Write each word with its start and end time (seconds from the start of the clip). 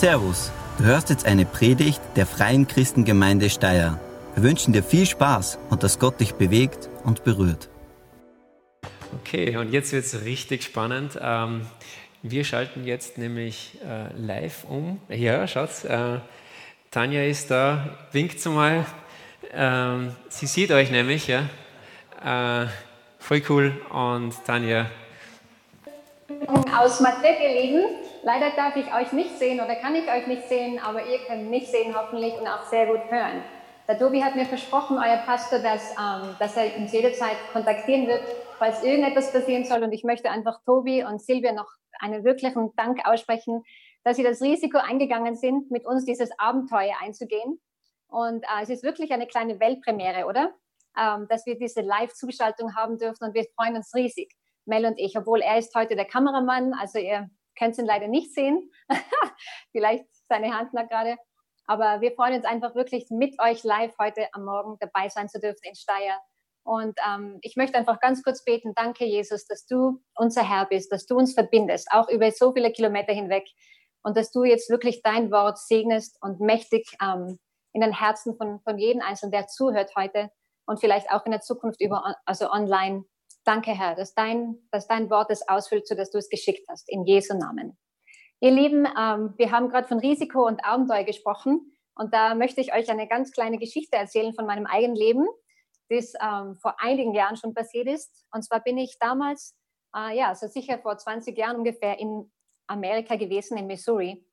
Servus, 0.00 0.50
du 0.78 0.84
hörst 0.84 1.10
jetzt 1.10 1.26
eine 1.26 1.44
Predigt 1.44 2.00
der 2.16 2.24
Freien 2.24 2.66
Christengemeinde 2.66 3.50
Steyr. 3.50 4.00
Wir 4.34 4.42
wünschen 4.42 4.72
dir 4.72 4.82
viel 4.82 5.04
Spaß 5.04 5.58
und 5.68 5.82
dass 5.82 5.98
Gott 5.98 6.18
dich 6.20 6.36
bewegt 6.36 6.88
und 7.04 7.22
berührt. 7.22 7.68
Okay, 9.20 9.58
und 9.58 9.74
jetzt 9.74 9.92
wird 9.92 10.06
es 10.06 10.24
richtig 10.24 10.62
spannend. 10.64 11.18
Ähm, 11.20 11.66
wir 12.22 12.44
schalten 12.44 12.86
jetzt 12.86 13.18
nämlich 13.18 13.76
äh, 13.86 14.10
live 14.16 14.64
um. 14.64 15.02
Ja, 15.10 15.46
schaut, 15.46 15.84
äh, 15.84 16.20
Tanja 16.90 17.22
ist 17.22 17.50
da, 17.50 17.98
winkt 18.12 18.42
mal. 18.46 18.86
Ähm, 19.52 20.16
sie 20.30 20.46
sieht 20.46 20.70
euch 20.70 20.90
nämlich, 20.90 21.26
ja. 21.28 21.42
Äh, 22.24 22.68
voll 23.18 23.42
cool. 23.50 23.78
Und 23.90 24.32
Tanja. 24.46 24.86
Aus 26.74 27.00
Madrid, 27.00 27.36
ihr 27.42 27.60
Lieben. 27.60 28.09
Leider 28.22 28.50
darf 28.50 28.76
ich 28.76 28.92
euch 28.92 29.12
nicht 29.12 29.38
sehen 29.38 29.60
oder 29.60 29.76
kann 29.76 29.94
ich 29.94 30.06
euch 30.06 30.26
nicht 30.26 30.46
sehen, 30.46 30.78
aber 30.78 31.06
ihr 31.06 31.18
könnt 31.26 31.48
mich 31.48 31.70
sehen 31.70 31.94
hoffentlich 31.96 32.34
und 32.38 32.46
auch 32.46 32.64
sehr 32.64 32.86
gut 32.86 33.10
hören. 33.10 33.42
Der 33.88 33.98
Tobi 33.98 34.22
hat 34.22 34.36
mir 34.36 34.44
versprochen, 34.44 34.98
euer 34.98 35.16
Pastor, 35.24 35.58
dass, 35.58 35.92
ähm, 35.92 36.36
dass 36.38 36.56
er 36.56 36.76
uns 36.76 36.92
jederzeit 36.92 37.36
kontaktieren 37.52 38.06
wird, 38.06 38.22
falls 38.58 38.84
irgendetwas 38.84 39.32
passieren 39.32 39.64
soll. 39.64 39.82
Und 39.82 39.92
ich 39.92 40.04
möchte 40.04 40.30
einfach 40.30 40.60
Tobi 40.64 41.02
und 41.02 41.20
Silvia 41.20 41.52
noch 41.52 41.72
einen 41.98 42.22
wirklichen 42.22 42.74
Dank 42.76 43.00
aussprechen, 43.04 43.64
dass 44.04 44.16
sie 44.16 44.22
das 44.22 44.42
Risiko 44.42 44.78
eingegangen 44.78 45.34
sind, 45.34 45.70
mit 45.70 45.86
uns 45.86 46.04
dieses 46.04 46.30
Abenteuer 46.38 46.94
einzugehen. 47.00 47.60
Und 48.06 48.44
äh, 48.44 48.62
es 48.62 48.68
ist 48.68 48.84
wirklich 48.84 49.12
eine 49.12 49.26
kleine 49.26 49.58
Weltpremiere, 49.60 50.26
oder? 50.26 50.52
Ähm, 50.96 51.26
dass 51.28 51.46
wir 51.46 51.58
diese 51.58 51.80
Live-Zuschaltung 51.80 52.76
haben 52.76 52.98
dürfen 52.98 53.24
und 53.24 53.34
wir 53.34 53.46
freuen 53.56 53.76
uns 53.76 53.94
riesig. 53.94 54.30
Mel 54.66 54.84
und 54.84 54.98
ich, 54.98 55.16
obwohl 55.16 55.40
er 55.40 55.58
ist 55.58 55.74
heute 55.74 55.96
der 55.96 56.04
Kameramann, 56.04 56.74
also 56.74 56.98
ihr 56.98 57.30
könnt 57.60 57.78
ihn 57.78 57.86
leider 57.86 58.08
nicht 58.08 58.32
sehen. 58.32 58.70
Vielleicht 59.72 60.04
seine 60.28 60.56
Hand 60.56 60.72
lag 60.72 60.88
gerade. 60.88 61.16
Aber 61.66 62.00
wir 62.00 62.12
freuen 62.12 62.34
uns 62.34 62.44
einfach 62.44 62.74
wirklich 62.74 63.06
mit 63.10 63.40
euch 63.40 63.62
live 63.62 63.94
heute 63.98 64.26
am 64.32 64.44
Morgen 64.44 64.76
dabei 64.80 65.08
sein 65.08 65.28
zu 65.28 65.38
dürfen 65.38 65.60
in 65.62 65.74
Steyr. 65.74 66.18
Und 66.64 66.98
ähm, 67.06 67.38
ich 67.42 67.56
möchte 67.56 67.78
einfach 67.78 68.00
ganz 68.00 68.22
kurz 68.22 68.44
beten, 68.44 68.72
danke 68.74 69.04
Jesus, 69.04 69.46
dass 69.46 69.66
du 69.66 70.02
unser 70.14 70.42
Herr 70.42 70.66
bist, 70.66 70.92
dass 70.92 71.06
du 71.06 71.16
uns 71.16 71.34
verbindest, 71.34 71.88
auch 71.90 72.08
über 72.08 72.30
so 72.32 72.52
viele 72.52 72.72
Kilometer 72.72 73.12
hinweg. 73.12 73.44
Und 74.02 74.16
dass 74.16 74.30
du 74.30 74.44
jetzt 74.44 74.70
wirklich 74.70 75.02
dein 75.02 75.30
Wort 75.30 75.58
segnest 75.58 76.16
und 76.22 76.40
mächtig 76.40 76.96
ähm, 77.02 77.38
in 77.72 77.82
den 77.82 77.92
Herzen 77.92 78.36
von, 78.36 78.60
von 78.60 78.78
jedem 78.78 79.02
Einzelnen, 79.02 79.32
der 79.32 79.46
zuhört 79.46 79.92
heute 79.96 80.30
und 80.66 80.80
vielleicht 80.80 81.10
auch 81.10 81.24
in 81.24 81.32
der 81.32 81.40
Zukunft 81.40 81.80
über, 81.80 82.16
also 82.24 82.50
online 82.50 83.04
Danke, 83.50 83.72
Herr, 83.72 83.96
dass 83.96 84.14
dein, 84.14 84.58
dass 84.70 84.86
dein 84.86 85.10
Wort 85.10 85.28
es 85.32 85.48
ausfüllt, 85.48 85.84
so 85.84 85.96
dass 85.96 86.12
du 86.12 86.18
es 86.18 86.28
geschickt 86.28 86.64
hast. 86.68 86.88
In 86.88 87.04
Jesu 87.04 87.36
Namen. 87.36 87.76
Ihr 88.38 88.52
Lieben, 88.52 88.86
ähm, 88.86 89.34
wir 89.38 89.50
haben 89.50 89.68
gerade 89.70 89.88
von 89.88 89.98
Risiko 89.98 90.46
und 90.46 90.64
Abenteuer 90.64 91.02
gesprochen. 91.02 91.76
Und 91.96 92.14
da 92.14 92.36
möchte 92.36 92.60
ich 92.60 92.72
euch 92.72 92.88
eine 92.88 93.08
ganz 93.08 93.32
kleine 93.32 93.58
Geschichte 93.58 93.96
erzählen 93.96 94.32
von 94.34 94.46
meinem 94.46 94.66
eigenen 94.66 94.94
Leben, 94.94 95.26
das 95.88 96.12
ähm, 96.22 96.58
vor 96.62 96.76
einigen 96.78 97.12
Jahren 97.12 97.36
schon 97.36 97.52
passiert 97.52 97.88
ist. 97.88 98.24
Und 98.32 98.44
zwar 98.44 98.60
bin 98.60 98.78
ich 98.78 98.98
damals, 99.00 99.56
äh, 99.96 100.16
ja, 100.16 100.32
so 100.36 100.46
sicher 100.46 100.78
vor 100.78 100.96
20 100.96 101.36
Jahren 101.36 101.56
ungefähr 101.56 101.98
in 101.98 102.30
Amerika 102.68 103.16
gewesen, 103.16 103.58
in 103.58 103.66
Missouri. 103.66 104.24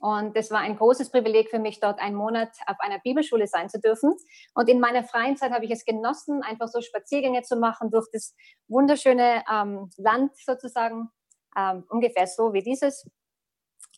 Und 0.00 0.36
es 0.36 0.50
war 0.50 0.60
ein 0.60 0.76
großes 0.76 1.10
Privileg 1.10 1.48
für 1.48 1.58
mich, 1.58 1.80
dort 1.80 2.00
einen 2.00 2.16
Monat 2.16 2.50
auf 2.66 2.76
einer 2.80 2.98
Bibelschule 2.98 3.46
sein 3.46 3.70
zu 3.70 3.80
dürfen. 3.80 4.14
Und 4.54 4.68
in 4.68 4.78
meiner 4.78 5.04
freien 5.04 5.36
Zeit 5.36 5.52
habe 5.52 5.64
ich 5.64 5.70
es 5.70 5.84
genossen, 5.84 6.42
einfach 6.42 6.68
so 6.68 6.80
Spaziergänge 6.82 7.42
zu 7.42 7.56
machen 7.56 7.90
durch 7.90 8.06
das 8.12 8.34
wunderschöne 8.68 9.42
ähm, 9.50 9.90
Land 9.96 10.32
sozusagen, 10.36 11.08
ähm, 11.56 11.84
ungefähr 11.88 12.26
so 12.26 12.52
wie 12.52 12.62
dieses. 12.62 13.08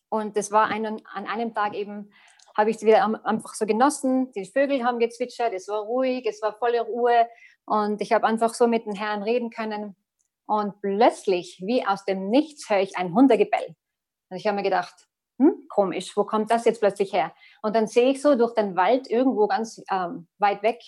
Und 0.09 0.37
das 0.37 0.53
war 0.53 0.67
einen, 0.67 1.03
an 1.13 1.27
einem 1.27 1.53
Tag 1.53 1.75
eben, 1.75 2.13
habe 2.57 2.71
ich 2.71 2.77
es 2.77 2.83
wieder 2.83 3.05
einfach 3.25 3.55
so 3.55 3.67
genossen. 3.67 4.33
Die 4.33 4.47
Vögel 4.47 4.85
haben 4.85 4.99
gezwitschert, 4.99 5.53
es 5.53 5.69
war 5.69 5.81
ruhig, 5.81 6.27
es 6.27 6.41
war 6.43 6.57
volle 6.59 6.81
Ruhe. 6.83 7.29
Und 7.67 8.01
ich 8.01 8.13
habe 8.13 8.27
einfach 8.27 8.55
so 8.55 8.67
mit 8.67 8.87
den 8.87 8.95
Herrn 8.95 9.23
reden 9.23 9.51
können. 9.51 9.97
Und 10.47 10.81
plötzlich, 10.81 11.61
wie 11.65 11.87
aus 11.87 12.05
dem 12.05 12.31
Nichts, 12.31 12.71
höre 12.71 12.81
ich 12.81 12.97
ein 12.97 13.15
Hundegebell. 13.15 13.77
Und 14.31 14.37
ich 14.37 14.47
habe 14.47 14.57
mir 14.57 14.63
gedacht, 14.63 15.08
hm, 15.39 15.67
komisch, 15.69 16.17
wo 16.17 16.25
kommt 16.25 16.51
das 16.51 16.65
jetzt 16.65 16.81
plötzlich 16.81 17.13
her? 17.13 17.33
Und 17.63 17.75
dann 17.77 17.87
sehe 17.87 18.11
ich 18.11 18.21
so 18.21 18.35
durch 18.35 18.55
den 18.55 18.77
Wald 18.77 19.09
irgendwo 19.09 19.47
ganz 19.47 19.83
ähm, 19.91 20.29
weit 20.39 20.63
weg 20.63 20.81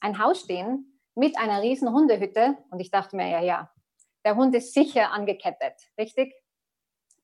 ein 0.00 0.18
Haus 0.18 0.40
stehen 0.40 1.00
mit 1.14 1.38
einer 1.38 1.62
riesen 1.62 1.92
Hundehütte. 1.92 2.58
Und 2.70 2.80
ich 2.80 2.90
dachte 2.90 3.16
mir, 3.16 3.28
ja, 3.28 3.40
ja, 3.40 3.70
der 4.24 4.36
Hund 4.36 4.54
ist 4.54 4.74
sicher 4.74 5.10
angekettet, 5.12 5.74
richtig? 5.98 6.34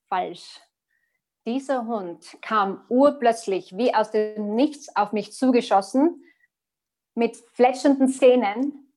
Falsch. 0.09 0.59
Dieser 1.45 1.87
Hund 1.87 2.37
kam 2.41 2.85
urplötzlich 2.89 3.75
wie 3.75 3.93
aus 3.93 4.11
dem 4.11 4.55
Nichts 4.55 4.95
auf 4.95 5.11
mich 5.11 5.33
zugeschossen 5.33 6.23
mit 7.15 7.35
fletschenden 7.53 8.09
Zähnen 8.09 8.90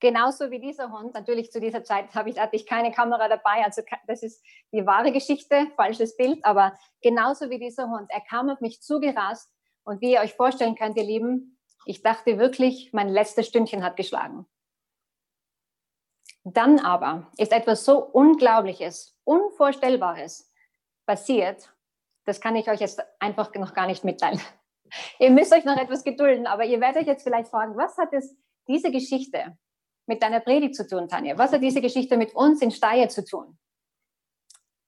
Genauso 0.00 0.50
wie 0.50 0.60
dieser 0.60 0.92
Hund. 0.92 1.14
Natürlich 1.14 1.50
zu 1.50 1.60
dieser 1.60 1.82
Zeit 1.82 2.14
habe 2.14 2.30
ich, 2.30 2.38
hatte 2.38 2.54
ich 2.54 2.66
keine 2.66 2.92
Kamera 2.92 3.28
dabei. 3.28 3.64
Also 3.64 3.82
das 4.06 4.22
ist 4.22 4.44
die 4.72 4.86
wahre 4.86 5.10
Geschichte, 5.10 5.66
falsches 5.74 6.16
Bild. 6.16 6.44
Aber 6.44 6.78
genauso 7.02 7.50
wie 7.50 7.58
dieser 7.58 7.90
Hund. 7.90 8.08
Er 8.10 8.20
kam 8.20 8.48
auf 8.48 8.60
mich 8.60 8.80
zugerast. 8.80 9.50
Und 9.82 10.00
wie 10.00 10.12
ihr 10.12 10.20
euch 10.20 10.34
vorstellen 10.34 10.76
könnt, 10.76 10.96
ihr 10.96 11.04
Lieben, 11.04 11.58
ich 11.86 12.02
dachte 12.02 12.38
wirklich, 12.38 12.92
mein 12.92 13.08
letztes 13.08 13.46
Stündchen 13.46 13.82
hat 13.82 13.96
geschlagen. 13.96 14.46
Dann 16.44 16.78
aber 16.78 17.30
ist 17.38 17.52
etwas 17.52 17.84
so 17.84 18.04
Unglaubliches, 18.04 19.18
Unvorstellbares 19.24 20.52
passiert. 21.06 21.72
Das 22.24 22.40
kann 22.40 22.56
ich 22.56 22.68
euch 22.70 22.80
jetzt 22.80 23.02
einfach 23.18 23.52
noch 23.54 23.74
gar 23.74 23.86
nicht 23.86 24.04
mitteilen. 24.04 24.40
Ihr 25.18 25.30
müsst 25.30 25.52
euch 25.52 25.64
noch 25.64 25.76
etwas 25.76 26.04
gedulden, 26.04 26.46
aber 26.46 26.64
ihr 26.64 26.80
werdet 26.80 27.02
euch 27.02 27.06
jetzt 27.06 27.22
vielleicht 27.22 27.48
fragen, 27.48 27.76
was 27.76 27.98
hat 27.98 28.12
es 28.12 28.34
diese 28.68 28.90
Geschichte 28.90 29.58
mit 30.08 30.22
deiner 30.22 30.40
Predigt 30.40 30.74
zu 30.74 30.86
tun, 30.86 31.08
Tanja? 31.08 31.38
Was 31.38 31.52
hat 31.52 31.62
diese 31.62 31.80
Geschichte 31.80 32.16
mit 32.16 32.34
uns 32.34 32.62
in 32.62 32.70
Steyr 32.70 33.08
zu 33.08 33.24
tun? 33.24 33.58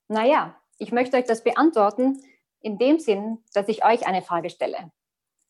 Naja, 0.08 0.56
ich 0.78 0.92
möchte 0.92 1.16
euch 1.16 1.24
das 1.24 1.44
beantworten 1.44 2.22
in 2.60 2.78
dem 2.78 2.98
Sinn, 2.98 3.44
dass 3.54 3.68
ich 3.68 3.84
euch 3.84 4.06
eine 4.06 4.22
Frage 4.22 4.50
stelle. 4.50 4.90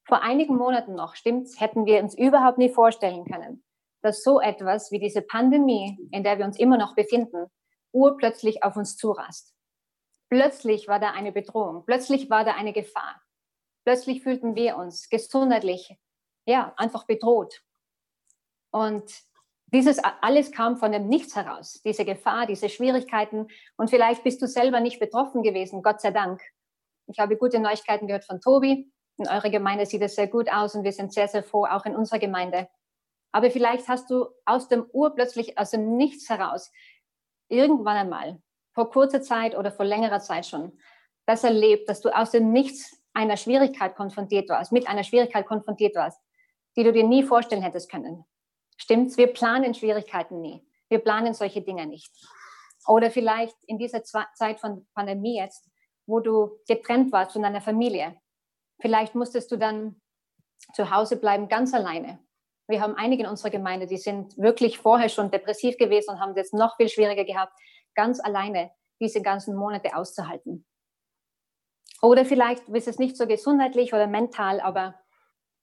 Vor 0.05 0.23
einigen 0.23 0.57
Monaten 0.57 0.95
noch, 0.95 1.15
stimmt's, 1.15 1.61
hätten 1.61 1.87
wir 1.87 2.03
uns 2.03 2.17
überhaupt 2.17 2.59
nie 2.59 2.69
vorstellen 2.69 3.25
können, 3.25 3.65
dass 4.03 4.23
so 4.23 4.41
etwas 4.41 4.91
wie 4.91 4.99
diese 4.99 5.23
Pandemie, 5.23 5.99
in 6.11 6.25
der 6.25 6.39
wir 6.39 6.45
uns 6.45 6.59
immer 6.59 6.77
noch 6.77 6.95
befinden, 6.95 7.47
urplötzlich 7.93 8.63
auf 8.63 8.77
uns 8.77 8.97
zurast. 8.97 9.55
Plötzlich 10.29 10.89
war 10.89 11.01
da 11.01 11.11
eine 11.11 11.33
Bedrohung, 11.33 11.85
plötzlich 11.85 12.31
war 12.31 12.45
da 12.45 12.55
eine 12.55 12.73
Gefahr. 12.73 13.21
Plötzlich 13.85 14.23
fühlten 14.23 14.55
wir 14.55 14.77
uns 14.77 15.09
gesundheitlich, 15.09 15.97
ja, 16.45 16.75
einfach 16.77 17.07
bedroht. 17.07 17.63
Und 18.71 19.13
dieses 19.73 19.99
alles 20.21 20.51
kam 20.53 20.77
von 20.77 20.93
dem 20.93 21.09
Nichts 21.09 21.37
heraus, 21.37 21.81
diese 21.85 22.05
Gefahr, 22.05 22.47
diese 22.47 22.69
Schwierigkeiten. 22.69 23.47
Und 23.77 23.91
vielleicht 23.91 24.25
bist 24.25 24.43
du 24.43 24.47
selber 24.47 24.81
nicht 24.81 24.99
betroffen 24.99 25.43
gewesen, 25.43 25.83
Gott 25.83 26.01
sei 26.01 26.11
Dank. 26.11 26.43
Ich 27.07 27.19
habe 27.19 27.37
gute 27.37 27.59
Neuigkeiten 27.61 28.07
gehört 28.07 28.25
von 28.25 28.41
Tobi. 28.41 28.91
In 29.17 29.29
eurer 29.29 29.51
Gemeinde 29.51 29.87
sieht 29.87 30.03
es 30.03 30.15
sehr 30.15 30.29
gut 30.29 30.51
aus 30.51 30.75
und 30.75 30.85
wir 30.85 30.93
sind 30.93 31.13
sehr, 31.13 31.29
sehr 31.29 31.43
froh, 31.43 31.67
auch 31.67 31.85
in 31.85 31.95
unserer 31.95 32.19
Gemeinde. 32.19 32.69
Aber 33.33 33.51
vielleicht 33.51 33.87
hast 33.89 34.11
du 34.11 34.27
aus 34.45 34.69
dem 34.69 34.87
Ur 34.93 35.15
plötzlich, 35.15 35.59
aus 35.59 35.71
dem 35.71 35.97
Nichts 35.97 36.29
heraus, 36.29 36.73
irgendwann 37.49 37.97
einmal, 37.97 38.41
vor 38.73 38.91
kurzer 38.91 39.23
Zeit 39.23 39.57
oder 39.57 39.71
vor 39.71 39.85
längerer 39.85 40.21
Zeit 40.21 40.47
schon, 40.47 40.79
das 41.27 41.45
erlebt, 41.45 41.89
dass 41.89 42.01
du 42.01 42.09
aus 42.09 42.31
dem 42.31 42.53
Nichts 42.53 43.01
einer 43.13 43.37
Schwierigkeit 43.37 43.95
konfrontiert 43.95 44.49
warst, 44.49 44.73
mit 44.73 44.89
einer 44.89 45.05
Schwierigkeit 45.05 45.47
konfrontiert 45.47 45.95
warst, 45.95 46.21
die 46.77 46.85
du 46.85 46.93
dir 46.93 47.05
nie 47.05 47.23
vorstellen 47.23 47.63
hättest 47.63 47.91
können. 47.91 48.25
Stimmt's? 48.81 49.19
Wir 49.19 49.27
planen 49.27 49.75
Schwierigkeiten 49.75 50.41
nie. 50.41 50.67
Wir 50.89 51.01
planen 51.01 51.35
solche 51.35 51.61
Dinge 51.61 51.87
nicht. 51.87 52.11
Oder 52.87 53.11
vielleicht 53.11 53.57
in 53.67 53.79
dieser 53.79 54.03
Zeit 54.03 54.59
von 54.59 54.87
Pandemie 54.95 55.37
jetzt, 55.37 55.71
wo 56.07 56.21
du 56.21 56.59
getrennt 56.67 57.13
warst 57.13 57.33
von 57.33 57.43
deiner 57.43 57.61
Familie. 57.61 58.17
Vielleicht 58.81 59.15
musstest 59.15 59.53
du 59.53 59.59
dann 59.59 60.01
zu 60.73 60.91
Hause 60.91 61.17
bleiben, 61.17 61.49
ganz 61.49 61.75
alleine. 61.75 62.19
Wir 62.69 62.81
haben 62.81 62.95
einige 62.95 63.25
in 63.25 63.29
unserer 63.29 63.51
Gemeinde, 63.51 63.87
die 63.87 63.99
sind 63.99 64.37
wirklich 64.39 64.79
vorher 64.79 65.09
schon 65.09 65.31
depressiv 65.31 65.77
gewesen 65.77 66.15
und 66.15 66.21
haben 66.21 66.35
es 66.37 66.53
noch 66.53 66.77
viel 66.77 66.89
schwieriger 66.89 67.25
gehabt, 67.25 67.53
ganz 67.95 68.19
alleine 68.19 68.71
diese 68.99 69.21
ganzen 69.21 69.57
Monate 69.57 69.95
auszuhalten. 69.95 70.65
Oder 72.01 72.25
vielleicht 72.25 72.67
ist 72.69 72.89
es 72.89 72.99
nicht 72.99 73.17
so 73.17 73.27
gesundheitlich 73.27 73.93
oder 73.93 74.07
mental, 74.07 74.61
aber 74.61 75.00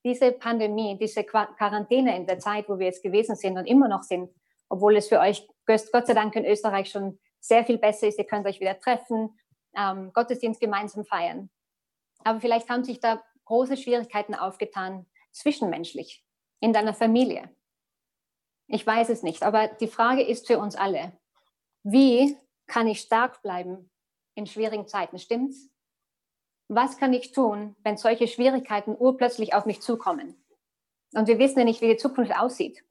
diese 0.07 0.31
Pandemie, 0.31 0.97
diese 0.97 1.25
Quarantäne 1.25 2.15
in 2.15 2.25
der 2.25 2.39
Zeit, 2.39 2.69
wo 2.69 2.79
wir 2.79 2.85
jetzt 2.85 3.03
gewesen 3.03 3.35
sind 3.35 3.57
und 3.57 3.65
immer 3.65 3.89
noch 3.89 4.03
sind, 4.03 4.33
obwohl 4.69 4.95
es 4.95 5.09
für 5.09 5.19
euch 5.19 5.45
Gott 5.65 6.07
sei 6.07 6.13
Dank 6.13 6.33
in 6.35 6.45
Österreich 6.45 6.89
schon 6.89 7.19
sehr 7.41 7.65
viel 7.65 7.77
besser 7.77 8.07
ist, 8.07 8.17
ihr 8.17 8.25
könnt 8.25 8.47
euch 8.47 8.61
wieder 8.61 8.79
treffen, 8.79 9.37
ähm, 9.75 10.13
Gottesdienst 10.13 10.61
gemeinsam 10.61 11.03
feiern. 11.03 11.49
Aber 12.23 12.39
vielleicht 12.39 12.69
haben 12.69 12.85
sich 12.85 13.01
da 13.01 13.21
große 13.45 13.75
Schwierigkeiten 13.75 14.33
aufgetan, 14.33 15.05
zwischenmenschlich, 15.31 16.23
in 16.61 16.71
deiner 16.71 16.93
Familie. 16.93 17.49
Ich 18.67 18.87
weiß 18.87 19.09
es 19.09 19.23
nicht, 19.23 19.43
aber 19.43 19.67
die 19.67 19.87
Frage 19.87 20.23
ist 20.23 20.47
für 20.47 20.57
uns 20.57 20.75
alle, 20.77 21.17
wie 21.83 22.37
kann 22.65 22.87
ich 22.87 23.01
stark 23.01 23.41
bleiben 23.41 23.89
in 24.35 24.47
schwierigen 24.47 24.87
Zeiten, 24.87 25.19
stimmt's? 25.19 25.69
Was 26.67 26.97
kann 26.97 27.13
ich 27.13 27.31
tun, 27.31 27.75
wenn 27.83 27.97
solche 27.97 28.27
Schwierigkeiten 28.27 28.95
urplötzlich 28.97 29.53
auf 29.53 29.65
mich 29.65 29.81
zukommen? 29.81 30.35
Und 31.13 31.27
wir 31.27 31.39
wissen 31.39 31.59
ja 31.59 31.65
nicht, 31.65 31.81
wie 31.81 31.87
die 31.87 31.97
Zukunft 31.97 32.37
aussieht. 32.37 32.83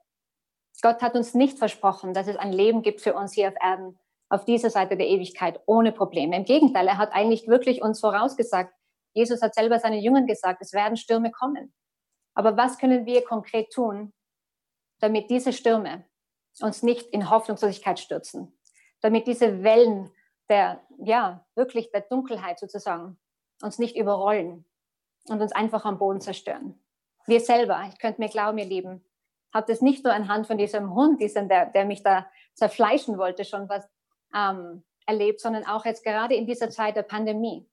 Gott 0.83 1.03
hat 1.03 1.15
uns 1.15 1.35
nicht 1.35 1.59
versprochen, 1.59 2.15
dass 2.15 2.27
es 2.27 2.37
ein 2.37 2.53
Leben 2.53 2.83
gibt 2.83 3.01
für 3.01 3.15
uns 3.15 3.33
hier 3.33 3.49
auf 3.49 3.55
Erden, 3.61 3.99
auf 4.29 4.45
dieser 4.45 4.71
Seite 4.71 4.97
der 4.97 5.07
Ewigkeit, 5.07 5.61
ohne 5.67 5.93
Probleme. 5.93 6.37
Im 6.37 6.45
Gegenteil, 6.45 6.89
er 6.89 6.99
hat 6.99 7.13
eigentlich 7.13 7.49
wirklich 7.49 7.83
uns 7.83 8.01
vorausgesagt. 8.01 8.75
Jesus 9.15 9.41
hat 9.43 9.55
selber 9.55 9.79
seinen 9.79 10.01
Jüngern 10.01 10.27
gesagt, 10.27 10.61
es 10.61 10.73
werden 10.73 10.97
Stürme 10.97 11.31
kommen. 11.31 11.73
Aber 12.35 12.57
was 12.57 12.79
können 12.79 13.07
wir 13.07 13.25
konkret 13.25 13.73
tun, 13.73 14.13
damit 15.01 15.31
diese 15.31 15.53
Stürme 15.53 16.05
uns 16.61 16.83
nicht 16.83 17.07
in 17.09 17.31
Hoffnungslosigkeit 17.31 17.99
stürzen? 17.99 18.59
Damit 19.01 19.27
diese 19.27 19.63
Wellen 19.63 20.11
der, 20.49 20.83
ja, 20.99 21.47
wirklich 21.55 21.91
der 21.91 22.03
Dunkelheit 22.03 22.59
sozusagen 22.59 23.19
uns 23.63 23.79
nicht 23.79 23.97
überrollen 23.97 24.65
und 25.29 25.41
uns 25.41 25.53
einfach 25.53 25.85
am 25.85 25.99
Boden 25.99 26.21
zerstören. 26.21 26.79
Wir 27.27 27.41
selber, 27.41 27.85
ich 27.93 27.99
könnte 27.99 28.21
mir 28.21 28.29
glauben, 28.29 28.59
ihr 28.59 28.65
Lieben, 28.65 29.05
habe 29.53 29.73
das 29.73 29.81
nicht 29.81 30.05
nur 30.05 30.13
anhand 30.13 30.47
von 30.47 30.59
diesem 30.59 30.95
Hund, 30.95 31.21
diesem, 31.21 31.49
der, 31.49 31.67
der 31.67 31.85
mich 31.85 32.03
da 32.03 32.27
zerfleischen 32.55 33.19
wollte, 33.19 33.45
schon 33.45 33.69
was 33.69 33.89
ähm, 34.35 34.85
erlebt, 35.07 35.41
sondern 35.41 35.67
auch 35.67 35.85
jetzt 35.85 36.05
gerade 36.05 36.35
in 36.35 36.47
dieser 36.47 36.71
Zeit 36.71 36.97
der 36.97 37.03
Pandemie. 37.03 37.69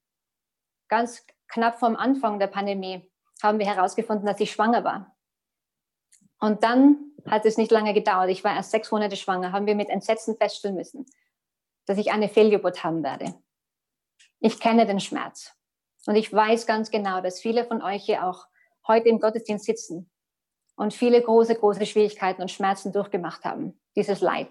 Ganz 0.87 1.25
knapp 1.47 1.79
vom 1.79 1.95
Anfang 1.95 2.39
der 2.39 2.47
Pandemie 2.47 3.09
haben 3.41 3.59
wir 3.59 3.65
herausgefunden, 3.65 4.25
dass 4.25 4.39
ich 4.39 4.51
schwanger 4.51 4.83
war. 4.83 5.15
Und 6.39 6.63
dann 6.63 7.11
hat 7.25 7.45
es 7.45 7.57
nicht 7.57 7.71
lange 7.71 7.93
gedauert. 7.93 8.29
Ich 8.29 8.43
war 8.43 8.55
erst 8.55 8.71
sechs 8.71 8.91
Monate 8.91 9.15
schwanger, 9.15 9.51
haben 9.51 9.65
wir 9.65 9.75
mit 9.75 9.89
Entsetzen 9.89 10.35
feststellen 10.35 10.75
müssen, 10.75 11.05
dass 11.85 11.97
ich 11.97 12.11
eine 12.11 12.29
Fehlgeburt 12.29 12.83
haben 12.83 13.03
werde. 13.03 13.33
Ich 14.39 14.59
kenne 14.59 14.85
den 14.85 14.99
Schmerz. 14.99 15.53
Und 16.05 16.15
ich 16.15 16.31
weiß 16.31 16.65
ganz 16.65 16.91
genau, 16.91 17.21
dass 17.21 17.39
viele 17.39 17.65
von 17.65 17.81
euch 17.81 18.03
hier 18.03 18.27
auch 18.27 18.47
heute 18.87 19.09
im 19.09 19.19
Gottesdienst 19.19 19.65
sitzen 19.65 20.09
und 20.75 20.93
viele 20.93 21.21
große, 21.21 21.55
große 21.55 21.85
Schwierigkeiten 21.85 22.41
und 22.41 22.51
Schmerzen 22.51 22.91
durchgemacht 22.91 23.45
haben, 23.45 23.79
dieses 23.95 24.21
Leid. 24.21 24.49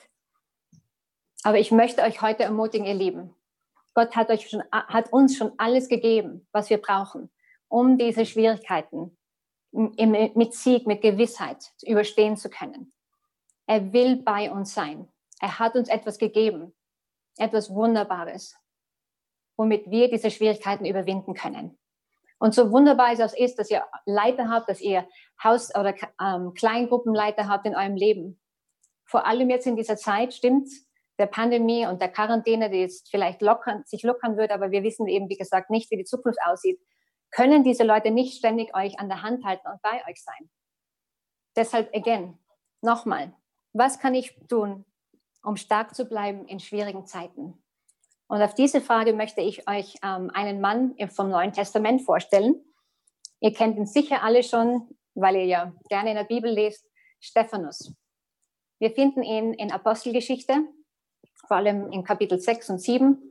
Aber 1.43 1.59
ich 1.59 1.71
möchte 1.71 2.03
euch 2.03 2.23
heute 2.23 2.45
ermutigen, 2.45 2.87
ihr 2.87 2.95
Lieben. 2.95 3.35
Gott 3.95 4.17
hat, 4.17 4.31
euch 4.31 4.49
schon, 4.49 4.63
hat 4.71 5.13
uns 5.13 5.37
schon 5.37 5.53
alles 5.59 5.89
gegeben, 5.89 6.47
was 6.53 6.71
wir 6.71 6.79
brauchen, 6.79 7.31
um 7.69 7.99
diese 7.99 8.25
Schwierigkeiten 8.25 9.17
mit 9.73 10.55
Sieg, 10.55 10.87
mit 10.87 11.03
Gewissheit 11.03 11.73
überstehen 11.83 12.37
zu 12.37 12.49
können. 12.49 12.93
Er 13.67 13.93
will 13.93 14.17
bei 14.17 14.51
uns 14.51 14.75
sein. 14.75 15.09
Er 15.41 15.59
hat 15.59 15.75
uns 15.75 15.89
etwas 15.89 16.19
gegeben, 16.19 16.75
etwas 17.37 17.71
Wunderbares, 17.71 18.57
womit 19.57 19.91
wir 19.91 20.11
diese 20.11 20.31
Schwierigkeiten 20.31 20.85
überwinden 20.85 21.35
können. 21.35 21.79
Und 22.39 22.55
so 22.55 22.73
wunderbar 22.73 23.13
es 23.13 23.35
ist, 23.35 23.59
dass 23.59 23.71
ihr 23.71 23.85
Leiter 24.05 24.49
habt, 24.49 24.69
dass 24.69 24.81
ihr 24.81 25.07
Haus- 25.43 25.75
oder 25.77 25.95
ähm, 26.21 26.55
Kleingruppenleiter 26.55 27.47
habt 27.47 27.67
in 27.67 27.77
eurem 27.77 27.95
Leben. 27.95 28.41
Vor 29.07 29.27
allem 29.27 29.49
jetzt 29.51 29.67
in 29.67 29.77
dieser 29.77 29.97
Zeit, 29.97 30.35
stimmt, 30.35 30.69
der 31.19 31.27
Pandemie 31.27 31.87
und 31.87 32.01
der 32.01 32.11
Quarantäne, 32.11 32.71
die 32.71 32.79
jetzt 32.79 33.11
vielleicht 33.11 33.43
lockern, 33.43 33.85
sich 33.85 34.03
lockern 34.03 34.37
wird, 34.37 34.51
aber 34.51 34.73
wir 34.73 34.83
wissen 34.83 35.07
eben, 35.07 35.29
wie 35.29 35.37
gesagt, 35.37 35.71
nicht, 35.71 35.91
wie 35.91 35.99
die 35.99 36.05
Zukunft 36.05 36.41
aussieht, 36.45 36.81
können 37.31 37.63
diese 37.63 37.85
Leute 37.85 38.11
nicht 38.11 38.37
ständig 38.37 38.75
euch 38.75 38.99
an 38.99 39.09
der 39.09 39.23
Hand 39.23 39.45
halten 39.45 39.69
und 39.69 39.81
bei 39.83 40.03
euch 40.09 40.23
sein. 40.23 40.51
Deshalb, 41.55 41.95
again, 41.95 42.39
nochmal, 42.81 43.33
was 43.73 44.01
kann 44.01 44.15
ich 44.15 44.37
tun, 44.49 44.85
um 45.45 45.57
stark 45.57 45.95
zu 45.95 46.07
bleiben 46.07 46.47
in 46.47 46.61
schwierigen 46.61 47.07
Zeiten? 47.07 47.62
Und 48.33 48.41
auf 48.41 48.55
diese 48.55 48.81
Frage 48.81 49.13
möchte 49.13 49.43
ich 49.43 49.69
euch 49.69 49.95
ähm, 50.03 50.31
einen 50.33 50.63
Mann 50.63 50.97
vom 51.11 51.29
Neuen 51.29 51.53
Testament 51.53 52.01
vorstellen. 52.01 52.65
Ihr 53.41 53.53
kennt 53.53 53.77
ihn 53.77 53.85
sicher 53.85 54.23
alle 54.23 54.43
schon, 54.43 54.89
weil 55.15 55.37
ihr 55.37 55.45
ja 55.45 55.73
gerne 55.91 56.13
in 56.13 56.17
der 56.17 56.25
Bibel 56.25 56.51
lest, 56.51 56.89
Stephanus. 57.21 57.95
Wir 58.79 58.91
finden 58.91 59.23
ihn 59.23 59.53
in 59.53 59.71
Apostelgeschichte, 59.71 60.65
vor 61.47 61.59
allem 61.59 61.93
in 61.93 62.05
Kapitel 62.05 62.41
6 62.41 62.71
und 62.71 62.79
7. 62.79 63.23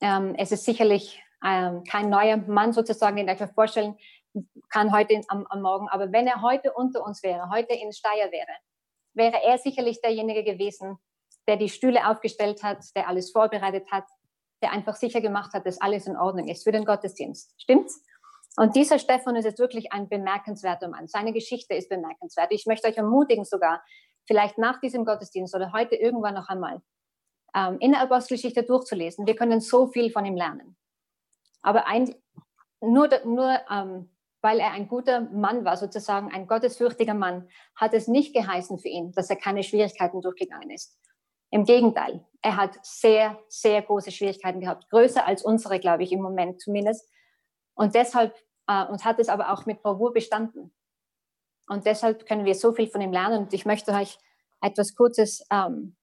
Ähm, 0.00 0.34
es 0.38 0.52
ist 0.52 0.64
sicherlich 0.64 1.22
ähm, 1.44 1.84
kein 1.84 2.08
neuer 2.08 2.38
Mann 2.38 2.72
sozusagen, 2.72 3.16
den 3.16 3.28
ich 3.28 3.38
mir 3.38 3.48
vorstellen 3.48 3.94
kann 4.70 4.90
heute 4.90 5.20
am, 5.28 5.46
am 5.50 5.60
Morgen. 5.60 5.90
Aber 5.90 6.10
wenn 6.12 6.26
er 6.26 6.40
heute 6.40 6.72
unter 6.72 7.04
uns 7.04 7.22
wäre, 7.22 7.50
heute 7.50 7.74
in 7.74 7.92
Steyr 7.92 8.32
wäre, 8.32 8.56
wäre 9.12 9.42
er 9.42 9.58
sicherlich 9.58 10.00
derjenige 10.00 10.44
gewesen, 10.44 10.96
der 11.48 11.56
die 11.56 11.68
Stühle 11.68 12.08
aufgestellt 12.08 12.62
hat, 12.62 12.84
der 12.96 13.08
alles 13.08 13.30
vorbereitet 13.30 13.90
hat, 13.90 14.04
der 14.62 14.72
einfach 14.72 14.96
sicher 14.96 15.20
gemacht 15.20 15.52
hat, 15.52 15.66
dass 15.66 15.80
alles 15.80 16.06
in 16.06 16.16
Ordnung 16.16 16.48
ist 16.48 16.64
für 16.64 16.72
den 16.72 16.84
Gottesdienst. 16.84 17.54
Stimmt's? 17.60 18.02
Und 18.56 18.76
dieser 18.76 18.98
Stefan 18.98 19.36
ist 19.36 19.44
jetzt 19.44 19.58
wirklich 19.58 19.92
ein 19.92 20.08
bemerkenswerter 20.08 20.88
Mann. 20.88 21.08
Seine 21.08 21.32
Geschichte 21.32 21.74
ist 21.74 21.88
bemerkenswert. 21.88 22.48
Ich 22.50 22.66
möchte 22.66 22.88
euch 22.88 22.96
ermutigen, 22.96 23.44
sogar 23.44 23.82
vielleicht 24.26 24.58
nach 24.58 24.80
diesem 24.80 25.04
Gottesdienst 25.04 25.54
oder 25.54 25.72
heute 25.72 25.96
irgendwann 25.96 26.34
noch 26.34 26.48
einmal 26.48 26.80
ähm, 27.54 27.78
in 27.80 27.92
der 27.92 28.00
Apostelgeschichte 28.00 28.62
durchzulesen. 28.62 29.26
Wir 29.26 29.36
können 29.36 29.60
so 29.60 29.88
viel 29.88 30.10
von 30.10 30.24
ihm 30.24 30.36
lernen. 30.36 30.76
Aber 31.62 31.86
ein, 31.86 32.14
nur, 32.80 33.08
nur 33.24 33.58
ähm, 33.70 34.10
weil 34.40 34.60
er 34.60 34.72
ein 34.72 34.88
guter 34.88 35.22
Mann 35.22 35.64
war, 35.64 35.76
sozusagen 35.76 36.30
ein 36.30 36.46
gottesfürchtiger 36.46 37.14
Mann, 37.14 37.48
hat 37.74 37.94
es 37.94 38.08
nicht 38.08 38.34
geheißen 38.34 38.78
für 38.78 38.88
ihn, 38.88 39.12
dass 39.12 39.30
er 39.30 39.36
keine 39.36 39.62
Schwierigkeiten 39.62 40.20
durchgegangen 40.20 40.70
ist. 40.70 40.98
Im 41.54 41.64
Gegenteil, 41.64 42.26
er 42.42 42.56
hat 42.56 42.84
sehr, 42.84 43.38
sehr 43.46 43.80
große 43.80 44.10
Schwierigkeiten 44.10 44.58
gehabt, 44.58 44.90
größer 44.90 45.24
als 45.24 45.44
unsere, 45.44 45.78
glaube 45.78 46.02
ich, 46.02 46.10
im 46.10 46.20
Moment 46.20 46.60
zumindest. 46.60 47.08
Und 47.74 47.94
deshalb, 47.94 48.34
äh, 48.66 48.84
und 48.86 49.04
hat 49.04 49.20
es 49.20 49.28
aber 49.28 49.52
auch 49.52 49.64
mit 49.64 49.80
Bravour 49.80 50.12
bestanden. 50.12 50.74
Und 51.68 51.86
deshalb 51.86 52.26
können 52.26 52.44
wir 52.44 52.56
so 52.56 52.72
viel 52.72 52.88
von 52.88 53.00
ihm 53.00 53.12
lernen. 53.12 53.44
Und 53.44 53.54
ich 53.54 53.66
möchte 53.66 53.92
euch 53.92 54.18
etwas 54.62 54.96
Kurzes 54.96 55.46
ähm, 55.52 55.94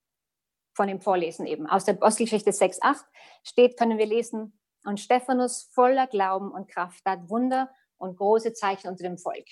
von 0.72 0.88
ihm 0.88 1.02
vorlesen 1.02 1.44
eben. 1.44 1.66
Aus 1.66 1.84
der 1.84 1.96
Apostelgeschichte 1.96 2.52
6,8 2.52 3.04
steht, 3.42 3.78
können 3.78 3.98
wir 3.98 4.06
lesen, 4.06 4.58
und 4.86 5.00
Stephanus 5.00 5.68
voller 5.74 6.06
Glauben 6.06 6.50
und 6.50 6.66
Kraft 6.66 7.04
tat 7.04 7.28
Wunder 7.28 7.70
und 7.98 8.16
große 8.16 8.54
Zeichen 8.54 8.88
unter 8.88 9.02
dem 9.02 9.18
Volk. 9.18 9.44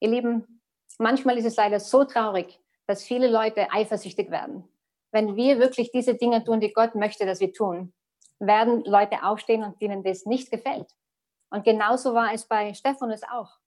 Ihr 0.00 0.08
Lieben, 0.10 0.60
manchmal 0.98 1.38
ist 1.38 1.46
es 1.46 1.54
leider 1.54 1.78
so 1.78 2.02
traurig, 2.02 2.58
dass 2.88 3.04
viele 3.04 3.30
Leute 3.30 3.70
eifersüchtig 3.70 4.32
werden 4.32 4.68
wenn 5.12 5.36
wir 5.36 5.58
wirklich 5.58 5.90
diese 5.90 6.14
Dinge 6.14 6.44
tun, 6.44 6.60
die 6.60 6.72
Gott 6.72 6.94
möchte, 6.94 7.26
dass 7.26 7.40
wir 7.40 7.52
tun, 7.52 7.92
werden 8.38 8.84
Leute 8.84 9.22
aufstehen 9.24 9.64
und 9.64 9.80
denen 9.80 10.02
das 10.02 10.24
nicht 10.26 10.50
gefällt. 10.50 10.94
Und 11.50 11.64
genauso 11.64 12.14
war 12.14 12.32
es 12.32 12.46
bei 12.46 12.74
Stephanus 12.74 13.22
auch. 13.24 13.58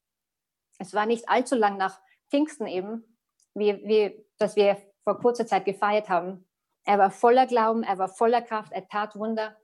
Es 0.79 0.93
war 0.93 1.05
nicht 1.05 1.29
allzu 1.29 1.55
lang 1.55 1.77
nach 1.77 1.99
Pfingsten 2.29 2.67
eben, 2.67 3.17
wie, 3.53 3.73
wie 3.85 4.25
dass 4.37 4.55
wir 4.55 4.77
vor 5.03 5.19
kurzer 5.19 5.45
Zeit 5.45 5.65
gefeiert 5.65 6.09
haben. 6.09 6.47
Er 6.85 6.97
war 6.97 7.11
voller 7.11 7.45
Glauben, 7.45 7.83
er 7.83 7.97
war 7.97 8.09
voller 8.09 8.41
Kraft, 8.41 8.71
er 8.71 8.87
tat 8.87 9.15
Wunder. 9.15 9.55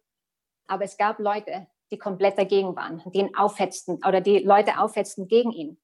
Aber 0.67 0.83
es 0.83 0.97
gab 0.97 1.19
Leute, 1.19 1.67
die 1.91 1.97
komplett 1.97 2.37
dagegen 2.37 2.75
waren, 2.75 3.01
die 3.11 3.19
ihn 3.19 3.35
aufhetzten 3.35 3.95
oder 4.05 4.21
die 4.21 4.39
Leute 4.39 4.79
aufhetzten 4.79 5.27
gegen 5.27 5.51
ihn. 5.51 5.81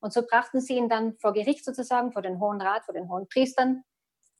Und 0.00 0.12
so 0.12 0.22
brachten 0.22 0.60
sie 0.60 0.76
ihn 0.76 0.88
dann 0.88 1.16
vor 1.18 1.32
Gericht 1.32 1.64
sozusagen, 1.64 2.12
vor 2.12 2.22
den 2.22 2.40
Hohen 2.40 2.60
Rat, 2.60 2.84
vor 2.84 2.94
den 2.94 3.08
Hohen 3.08 3.28
Priestern 3.28 3.84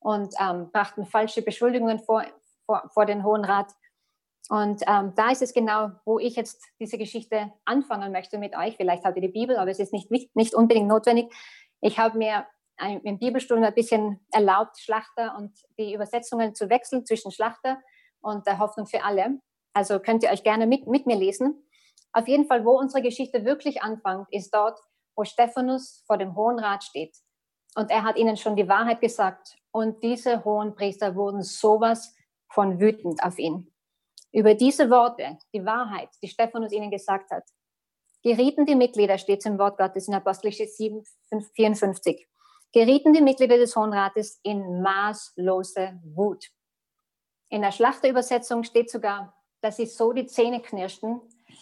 und 0.04 0.34
ähm, 0.38 0.70
brachten 0.70 1.06
falsche 1.06 1.40
Beschuldigungen 1.40 1.98
vor, 1.98 2.24
vor, 2.66 2.90
vor 2.92 3.06
den 3.06 3.24
Hohen 3.24 3.44
Rat. 3.44 3.72
Und 4.50 4.82
ähm, 4.86 5.14
da 5.16 5.30
ist 5.30 5.40
es 5.40 5.54
genau, 5.54 5.92
wo 6.04 6.18
ich 6.18 6.36
jetzt 6.36 6.62
diese 6.78 6.98
Geschichte 6.98 7.50
anfangen 7.64 8.12
möchte 8.12 8.36
mit 8.38 8.54
euch. 8.54 8.76
Vielleicht 8.76 9.04
habt 9.04 9.16
ihr 9.16 9.22
die 9.22 9.28
Bibel, 9.28 9.56
aber 9.56 9.70
es 9.70 9.78
ist 9.78 9.94
nicht, 9.94 10.10
nicht 10.10 10.54
unbedingt 10.54 10.88
notwendig. 10.88 11.32
Ich 11.80 11.98
habe 11.98 12.18
mir 12.18 12.46
im 13.04 13.18
Bibelstudium 13.18 13.64
ein 13.64 13.72
bisschen 13.72 14.20
erlaubt, 14.30 14.78
Schlachter 14.78 15.36
und 15.38 15.56
die 15.78 15.94
Übersetzungen 15.94 16.54
zu 16.54 16.68
wechseln 16.68 17.06
zwischen 17.06 17.30
Schlachter 17.30 17.78
und 18.20 18.46
der 18.46 18.58
Hoffnung 18.58 18.86
für 18.86 19.04
alle. 19.04 19.38
Also 19.72 20.00
könnt 20.00 20.22
ihr 20.22 20.30
euch 20.30 20.42
gerne 20.42 20.66
mit, 20.66 20.86
mit 20.86 21.06
mir 21.06 21.16
lesen. 21.16 21.66
Auf 22.12 22.28
jeden 22.28 22.46
Fall, 22.46 22.64
wo 22.66 22.78
unsere 22.78 23.02
Geschichte 23.02 23.44
wirklich 23.46 23.82
anfängt, 23.82 24.26
ist 24.30 24.52
dort, 24.52 24.78
wo 25.16 25.24
Stephanus 25.24 26.04
vor 26.06 26.18
dem 26.18 26.36
Hohen 26.36 26.58
Rat 26.58 26.84
steht. 26.84 27.16
Und 27.74 27.90
er 27.90 28.04
hat 28.04 28.16
ihnen 28.16 28.36
schon 28.36 28.56
die 28.56 28.68
Wahrheit 28.68 29.00
gesagt 29.00 29.56
und 29.72 30.02
diese 30.02 30.44
hohen 30.44 30.74
Priester 30.74 31.16
wurden 31.16 31.42
sowas 31.42 32.14
von 32.48 32.78
wütend 32.78 33.22
auf 33.22 33.38
ihn. 33.38 33.72
Über 34.32 34.54
diese 34.54 34.90
Worte, 34.90 35.38
die 35.52 35.64
Wahrheit, 35.64 36.08
die 36.22 36.28
Stephanus 36.28 36.72
ihnen 36.72 36.90
gesagt 36.90 37.30
hat, 37.30 37.44
gerieten 38.22 38.66
die 38.66 38.74
Mitglieder, 38.74 39.18
steht 39.18 39.44
im 39.46 39.58
Wort 39.58 39.78
Gottes 39.78 40.08
in 40.08 40.14
Apostelgeschichte 40.14 40.72
7, 40.72 41.04
54, 41.54 42.28
gerieten 42.72 43.12
die 43.12 43.20
Mitglieder 43.20 43.58
des 43.58 43.76
Hohen 43.76 43.92
Rates 43.92 44.40
in 44.42 44.82
maßlose 44.82 46.00
Wut. 46.04 46.50
In 47.48 47.62
der 47.62 47.72
Schlachterübersetzung 47.72 48.64
steht 48.64 48.90
sogar, 48.90 49.34
dass 49.60 49.76
sie 49.76 49.86
so 49.86 50.12
die 50.12 50.26
Zähne 50.26 50.60
knirschten. 50.60 51.20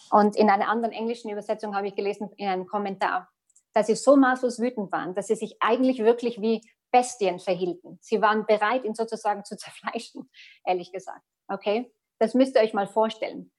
Und 0.09 0.35
in 0.35 0.49
einer 0.49 0.67
anderen 0.67 0.93
englischen 0.93 1.29
Übersetzung 1.29 1.75
habe 1.75 1.87
ich 1.87 1.95
gelesen, 1.95 2.31
in 2.37 2.47
einem 2.47 2.65
Kommentar, 2.65 3.29
dass 3.73 3.87
sie 3.87 3.95
so 3.95 4.15
maßlos 4.15 4.59
wütend 4.59 4.91
waren, 4.91 5.15
dass 5.15 5.27
sie 5.27 5.35
sich 5.35 5.57
eigentlich 5.59 5.99
wirklich 5.99 6.41
wie 6.41 6.61
Bestien 6.91 7.39
verhielten. 7.39 7.97
Sie 8.01 8.21
waren 8.21 8.45
bereit, 8.45 8.85
ihn 8.85 8.95
sozusagen 8.95 9.43
zu 9.43 9.57
zerfleischen, 9.57 10.29
ehrlich 10.65 10.91
gesagt. 10.91 11.25
Okay? 11.47 11.91
Das 12.19 12.33
müsst 12.33 12.55
ihr 12.55 12.61
euch 12.61 12.73
mal 12.73 12.87
vorstellen. 12.87 13.51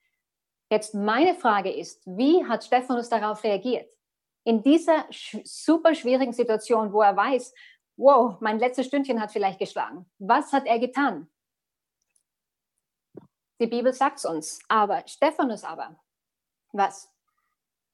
Jetzt 0.71 0.95
meine 0.95 1.35
Frage 1.35 1.71
ist, 1.71 2.01
wie 2.05 2.43
hat 2.45 2.63
Stephanus 2.63 3.09
darauf 3.09 3.43
reagiert? 3.43 3.87
In 4.43 4.63
dieser 4.63 5.11
sch 5.11 5.37
super 5.43 5.93
schwierigen 5.93 6.33
Situation, 6.33 6.91
wo 6.93 7.01
er 7.01 7.15
weiß, 7.15 7.53
wow, 7.97 8.39
mein 8.41 8.59
letztes 8.59 8.87
Stündchen 8.87 9.21
hat 9.21 9.31
vielleicht 9.31 9.59
geschlagen. 9.59 10.09
Was 10.17 10.53
hat 10.53 10.65
er 10.65 10.79
getan? 10.79 11.29
Die 13.59 13.67
Bibel 13.67 13.93
sagt 13.93 14.19
es 14.19 14.25
uns. 14.25 14.59
Aber 14.67 15.03
Stephanus 15.07 15.63
aber, 15.63 15.99
was? 16.71 17.11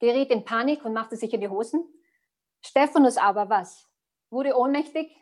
Geriet 0.00 0.30
in 0.30 0.44
Panik 0.44 0.84
und 0.84 0.92
machte 0.92 1.16
sich 1.16 1.32
in 1.32 1.40
die 1.40 1.48
Hosen. 1.48 1.84
Stephanus 2.64 3.16
aber, 3.16 3.48
was? 3.48 3.88
Wurde 4.30 4.56
ohnmächtig? 4.56 5.16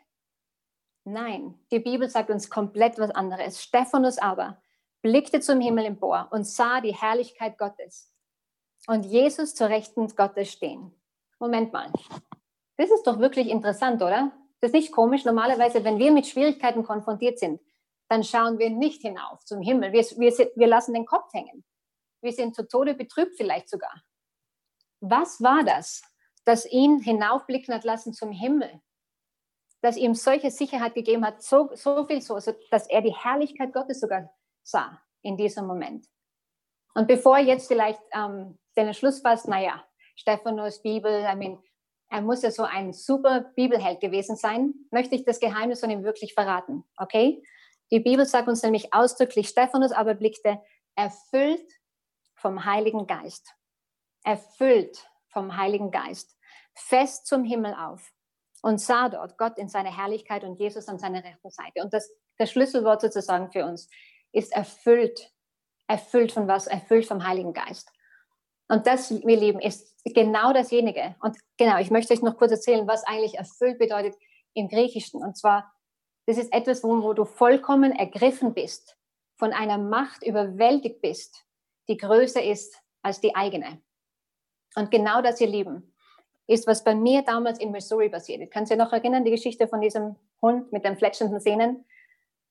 Nein, 1.03 1.59
die 1.71 1.79
Bibel 1.79 2.09
sagt 2.09 2.29
uns 2.29 2.49
komplett 2.49 2.99
was 2.99 3.11
anderes. 3.11 3.61
Stephanus 3.61 4.17
aber 4.19 4.61
blickte 5.01 5.39
zum 5.39 5.59
Himmel 5.59 5.85
empor 5.85 6.27
und 6.31 6.45
sah 6.45 6.79
die 6.79 6.93
Herrlichkeit 6.93 7.57
Gottes 7.57 8.13
und 8.87 9.05
Jesus 9.05 9.55
zur 9.55 9.69
Rechten 9.69 10.07
Gottes 10.15 10.51
stehen. 10.51 10.93
Moment 11.39 11.73
mal. 11.73 11.91
Das 12.77 12.91
ist 12.91 13.05
doch 13.07 13.19
wirklich 13.19 13.49
interessant, 13.49 14.01
oder? 14.01 14.31
Das 14.59 14.69
ist 14.69 14.75
nicht 14.75 14.91
komisch. 14.91 15.25
Normalerweise, 15.25 15.83
wenn 15.83 15.97
wir 15.97 16.11
mit 16.11 16.27
Schwierigkeiten 16.27 16.83
konfrontiert 16.83 17.39
sind, 17.39 17.59
dann 18.09 18.23
schauen 18.23 18.59
wir 18.59 18.69
nicht 18.69 19.01
hinauf 19.01 19.43
zum 19.45 19.61
Himmel. 19.61 19.91
Wir, 19.91 20.03
wir, 20.03 20.51
wir 20.55 20.67
lassen 20.67 20.93
den 20.93 21.05
Kopf 21.05 21.33
hängen. 21.33 21.63
Wir 22.21 22.33
sind 22.33 22.55
zu 22.55 22.67
Tode 22.67 22.93
betrübt 22.93 23.35
vielleicht 23.35 23.69
sogar. 23.69 24.03
Was 24.99 25.41
war 25.41 25.63
das, 25.63 26.03
das 26.45 26.65
ihn 26.65 26.99
hinaufblicken 26.99 27.73
hat 27.73 27.83
lassen 27.83 28.13
zum 28.13 28.31
Himmel? 28.31 28.81
Das 29.81 29.97
ihm 29.97 30.13
solche 30.13 30.51
Sicherheit 30.51 30.93
gegeben 30.93 31.25
hat, 31.25 31.41
so, 31.41 31.69
so 31.73 32.05
viel 32.05 32.21
so, 32.21 32.35
dass 32.35 32.87
er 32.87 33.01
die 33.01 33.15
Herrlichkeit 33.15 33.73
Gottes 33.73 33.99
sogar 33.99 34.29
sah 34.63 35.01
in 35.23 35.37
diesem 35.37 35.65
Moment. 35.65 36.07
Und 36.93 37.07
bevor 37.07 37.37
jetzt 37.37 37.67
vielleicht 37.67 38.01
ähm, 38.13 38.59
den 38.77 38.93
Schluss 38.93 39.21
fasst, 39.21 39.47
naja, 39.47 39.83
Stephanus 40.15 40.81
Bibel, 40.81 41.25
I 41.31 41.35
mean, 41.35 41.63
er 42.09 42.21
muss 42.21 42.41
ja 42.41 42.51
so 42.51 42.63
ein 42.63 42.93
super 42.93 43.51
Bibelheld 43.55 44.01
gewesen 44.01 44.35
sein, 44.35 44.73
möchte 44.91 45.15
ich 45.15 45.23
das 45.23 45.39
Geheimnis 45.39 45.79
von 45.79 45.89
ihm 45.89 46.03
wirklich 46.03 46.33
verraten. 46.33 46.83
Okay? 46.97 47.41
Die 47.91 48.01
Bibel 48.01 48.25
sagt 48.25 48.47
uns 48.47 48.61
nämlich 48.63 48.93
ausdrücklich, 48.93 49.47
Stephanus 49.47 49.91
aber 49.91 50.13
blickte 50.13 50.61
erfüllt 50.95 51.71
vom 52.35 52.65
Heiligen 52.65 53.07
Geist. 53.07 53.55
Erfüllt 54.23 55.09
vom 55.31 55.57
Heiligen 55.57 55.91
Geist. 55.91 56.37
Fest 56.73 57.25
zum 57.27 57.43
Himmel 57.43 57.73
auf 57.73 58.11
und 58.61 58.79
sah 58.79 59.09
dort 59.09 59.37
Gott 59.37 59.57
in 59.57 59.69
seiner 59.69 59.95
Herrlichkeit 59.95 60.43
und 60.43 60.59
Jesus 60.59 60.87
an 60.87 60.99
seiner 60.99 61.23
rechten 61.23 61.49
Seite. 61.49 61.81
Und 61.81 61.93
das, 61.93 62.11
das 62.37 62.51
Schlüsselwort 62.51 63.01
sozusagen 63.01 63.51
für 63.51 63.65
uns 63.65 63.89
ist 64.31 64.53
erfüllt. 64.53 65.31
Erfüllt 65.87 66.31
von 66.31 66.47
was? 66.47 66.67
Erfüllt 66.67 67.05
vom 67.05 67.25
Heiligen 67.27 67.53
Geist. 67.53 67.91
Und 68.69 68.87
das, 68.87 69.11
wir 69.11 69.37
Lieben, 69.37 69.59
ist 69.59 69.97
genau 70.05 70.53
dasjenige. 70.53 71.15
Und 71.21 71.37
genau, 71.57 71.77
ich 71.79 71.91
möchte 71.91 72.13
euch 72.13 72.21
noch 72.21 72.37
kurz 72.37 72.51
erzählen, 72.51 72.87
was 72.87 73.03
eigentlich 73.03 73.35
erfüllt 73.35 73.79
bedeutet 73.79 74.15
im 74.53 74.69
Griechischen. 74.69 75.21
Und 75.21 75.37
zwar, 75.37 75.73
das 76.25 76.37
ist 76.37 76.53
etwas, 76.53 76.83
wo, 76.83 77.03
wo 77.03 77.13
du 77.13 77.25
vollkommen 77.25 77.91
ergriffen 77.91 78.53
bist, 78.53 78.97
von 79.37 79.51
einer 79.51 79.77
Macht 79.77 80.23
überwältigt 80.23 81.01
bist, 81.01 81.43
die 81.89 81.97
größer 81.97 82.43
ist 82.43 82.79
als 83.01 83.19
die 83.19 83.35
eigene. 83.35 83.81
Und 84.75 84.91
genau 84.91 85.21
das, 85.21 85.41
ihr 85.41 85.47
Lieben, 85.47 85.93
ist, 86.47 86.67
was 86.67 86.83
bei 86.83 86.95
mir 86.95 87.21
damals 87.23 87.59
in 87.59 87.71
Missouri 87.71 88.09
passiert. 88.09 88.51
Kannst 88.51 88.71
du 88.71 88.75
dir 88.75 88.83
noch 88.83 88.91
erinnern, 88.91 89.23
die 89.23 89.31
Geschichte 89.31 89.67
von 89.67 89.81
diesem 89.81 90.15
Hund 90.41 90.71
mit 90.71 90.85
den 90.85 90.97
fletschenden 90.97 91.39
Sehnen? 91.39 91.85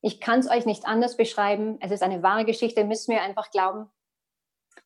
Ich 0.00 0.20
kann 0.20 0.40
es 0.40 0.50
euch 0.50 0.64
nicht 0.64 0.86
anders 0.86 1.16
beschreiben. 1.16 1.76
Es 1.80 1.90
ist 1.90 2.02
eine 2.02 2.22
wahre 2.22 2.44
Geschichte, 2.44 2.84
müsst 2.84 3.08
mir 3.08 3.20
einfach 3.22 3.50
glauben. 3.50 3.90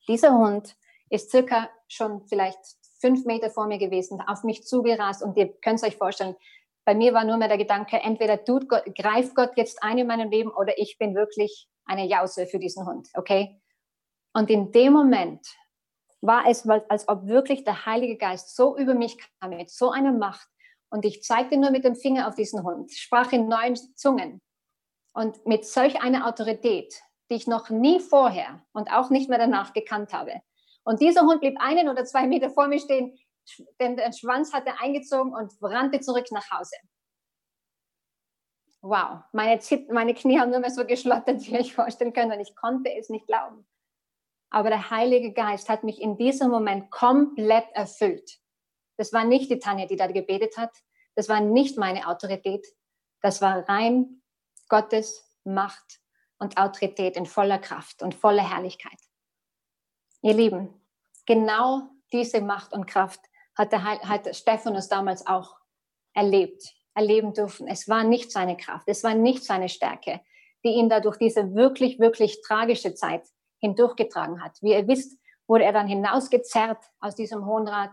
Dieser 0.09 0.37
Hund 0.37 0.77
ist 1.11 1.31
circa 1.31 1.71
schon 1.87 2.27
vielleicht 2.27 2.59
fünf 3.01 3.25
Meter 3.25 3.51
vor 3.51 3.67
mir 3.67 3.79
gewesen, 3.79 4.21
auf 4.27 4.45
mich 4.45 4.65
zugerast 4.65 5.23
und 5.23 5.37
ihr 5.37 5.53
könnt 5.61 5.79
es 5.79 5.85
euch 5.85 5.97
vorstellen, 5.97 6.35
bei 6.85 6.95
mir 6.95 7.15
war 7.15 7.25
nur 7.25 7.37
mehr 7.37 7.49
der 7.49 7.59
Gedanke, 7.59 7.99
entweder 7.99 8.45
tut 8.45 8.69
Gott, 8.69 8.85
greift 8.95 9.35
Gott 9.35 9.53
jetzt 9.57 9.83
ein 9.83 9.99
in 9.99 10.07
meinem 10.07 10.31
Leben 10.31 10.51
oder 10.51 10.79
ich 10.79 10.99
bin 10.99 11.15
wirklich 11.15 11.69
eine 11.87 12.07
Jause 12.07 12.47
für 12.47 12.59
diesen 12.59 12.87
Hund, 12.87 13.09
okay? 13.15 13.61
Und 14.33 14.51
in 14.51 14.73
dem 14.73 14.93
Moment 14.93 15.47
war 16.27 16.47
es, 16.49 16.67
als 16.67 17.09
ob 17.09 17.27
wirklich 17.27 17.65
der 17.65 17.87
Heilige 17.87 18.17
Geist 18.17 18.57
so 18.57 18.77
über 18.77 18.95
mich 18.95 19.19
kam, 19.41 19.51
mit 19.51 19.71
so 19.71 19.91
einer 19.91 20.13
Macht. 20.13 20.49
Und 20.91 21.05
ich 21.05 21.23
zeigte 21.23 21.57
nur 21.57 21.71
mit 21.71 21.85
dem 21.85 21.97
Finger 21.97 22.29
auf 22.29 22.35
diesen 22.35 22.63
Hund, 22.63 22.93
sprach 22.93 23.33
in 23.33 23.49
neuen 23.49 23.77
Zungen. 23.97 24.41
Und 25.13 25.47
mit 25.47 25.65
solch 25.67 26.01
einer 26.01 26.27
Autorität, 26.27 26.95
die 27.31 27.35
ich 27.35 27.47
noch 27.47 27.71
nie 27.71 28.01
vorher 28.01 28.65
und 28.73 28.91
auch 28.91 29.11
nicht 29.11 29.29
mehr 29.29 29.39
danach 29.39 29.73
gekannt 29.73 30.13
habe. 30.13 30.41
Und 30.85 31.01
dieser 31.01 31.23
Hund 31.23 31.41
blieb 31.41 31.57
einen 31.61 31.89
oder 31.89 32.05
zwei 32.05 32.27
Meter 32.27 32.51
vor 32.51 32.69
mir 32.69 32.81
stehen, 32.81 33.19
denn 33.81 33.97
der 33.97 34.13
Schwanz 34.13 34.53
hatte 34.53 34.73
eingezogen 34.81 35.35
und 35.35 35.53
rannte 35.61 36.01
zurück 36.01 36.27
nach 36.31 36.51
Hause. 36.51 36.77
Wow, 38.81 39.21
meine, 39.33 39.61
meine 39.91 40.15
Knie 40.15 40.39
haben 40.39 40.51
nur 40.51 40.61
mehr 40.61 40.71
so 40.71 40.85
geschlottert, 40.85 41.41
wie 41.47 41.53
ihr 41.53 41.61
euch 41.61 41.75
vorstellen 41.75 42.13
könnt, 42.13 42.33
und 42.33 42.41
ich 42.41 42.55
konnte 42.55 42.93
es 42.95 43.09
nicht 43.09 43.27
glauben. 43.27 43.67
Aber 44.55 44.69
der 44.69 44.91
Heilige 44.91 45.33
Geist 45.33 45.69
hat 45.69 45.83
mich 45.83 46.01
in 46.01 46.17
diesem 46.17 46.49
Moment 46.49 46.89
komplett 46.93 47.67
erfüllt. 47.73 48.39
Das 48.97 49.13
war 49.13 49.25
nicht 49.25 49.51
die 49.51 49.59
Tanja, 49.59 49.87
die 49.87 49.97
da 49.97 50.07
gebetet 50.07 50.57
hat. 50.57 50.71
Das 51.17 51.29
war 51.29 51.41
nicht 51.41 51.77
meine 51.77 52.07
Autorität. 52.07 52.65
Das 53.21 53.43
war 53.43 53.69
rein 53.69 54.23
Gottes 54.69 55.29
Macht 55.43 55.99
und 56.39 56.57
Autorität 56.57 57.17
in 57.17 57.27
voller 57.27 57.59
Kraft 57.59 58.01
und 58.01 58.15
voller 58.15 58.49
Herrlichkeit. 58.49 59.01
Ihr 60.23 60.35
Lieben, 60.35 60.73
genau 61.27 61.89
diese 62.13 62.41
Macht 62.41 62.75
und 62.75 62.87
Kraft 62.87 63.23
hat, 63.59 63.73
der, 63.73 63.83
hat 63.83 64.37
Stephanus 64.37 64.87
damals 64.87 65.27
auch 65.27 65.57
erlebt, 66.13 66.63
erleben 66.95 67.33
dürfen. 67.33 67.67
Es 67.67 67.89
war 67.89 68.05
nicht 68.05 68.31
seine 68.31 68.57
Kraft, 68.57 68.87
es 68.87 69.03
war 69.03 69.15
nicht 69.15 69.43
seine 69.43 69.69
Stärke, 69.69 70.21
die 70.65 70.75
ihn 70.75 70.89
da 70.89 71.01
durch 71.01 71.17
diese 71.17 71.57
wirklich, 71.57 71.99
wirklich 71.99 72.41
tragische 72.41 72.95
Zeit 72.95 73.27
hindurchgetragen 73.65 74.43
hat. 74.43 74.61
Wie 74.63 74.73
ihr 74.73 74.87
wisst, 74.87 75.19
wurde 75.47 75.65
er 75.65 75.73
dann 75.73 75.89
hinausgezerrt 75.89 76.85
aus 77.01 77.15
diesem 77.15 77.45
Hohenrat 77.47 77.91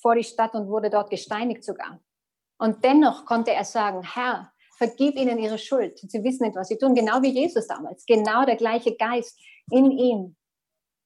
vor 0.00 0.14
die 0.14 0.24
Stadt 0.24 0.54
und 0.54 0.68
wurde 0.68 0.90
dort 0.90 1.10
gesteinigt 1.10 1.64
sogar. 1.64 2.00
Und 2.58 2.84
dennoch 2.84 3.24
konnte 3.24 3.52
er 3.52 3.64
sagen, 3.64 4.02
Herr, 4.02 4.52
vergib 4.76 5.16
ihnen 5.16 5.38
ihre 5.38 5.58
Schuld. 5.58 5.98
Sie 5.98 6.22
wissen 6.24 6.44
nicht, 6.44 6.56
was 6.56 6.68
sie 6.68 6.78
tun. 6.78 6.94
Genau 6.94 7.22
wie 7.22 7.30
Jesus 7.30 7.66
damals. 7.66 8.04
Genau 8.06 8.44
der 8.44 8.56
gleiche 8.56 8.96
Geist 8.96 9.38
in 9.70 9.90
ihm 9.90 10.36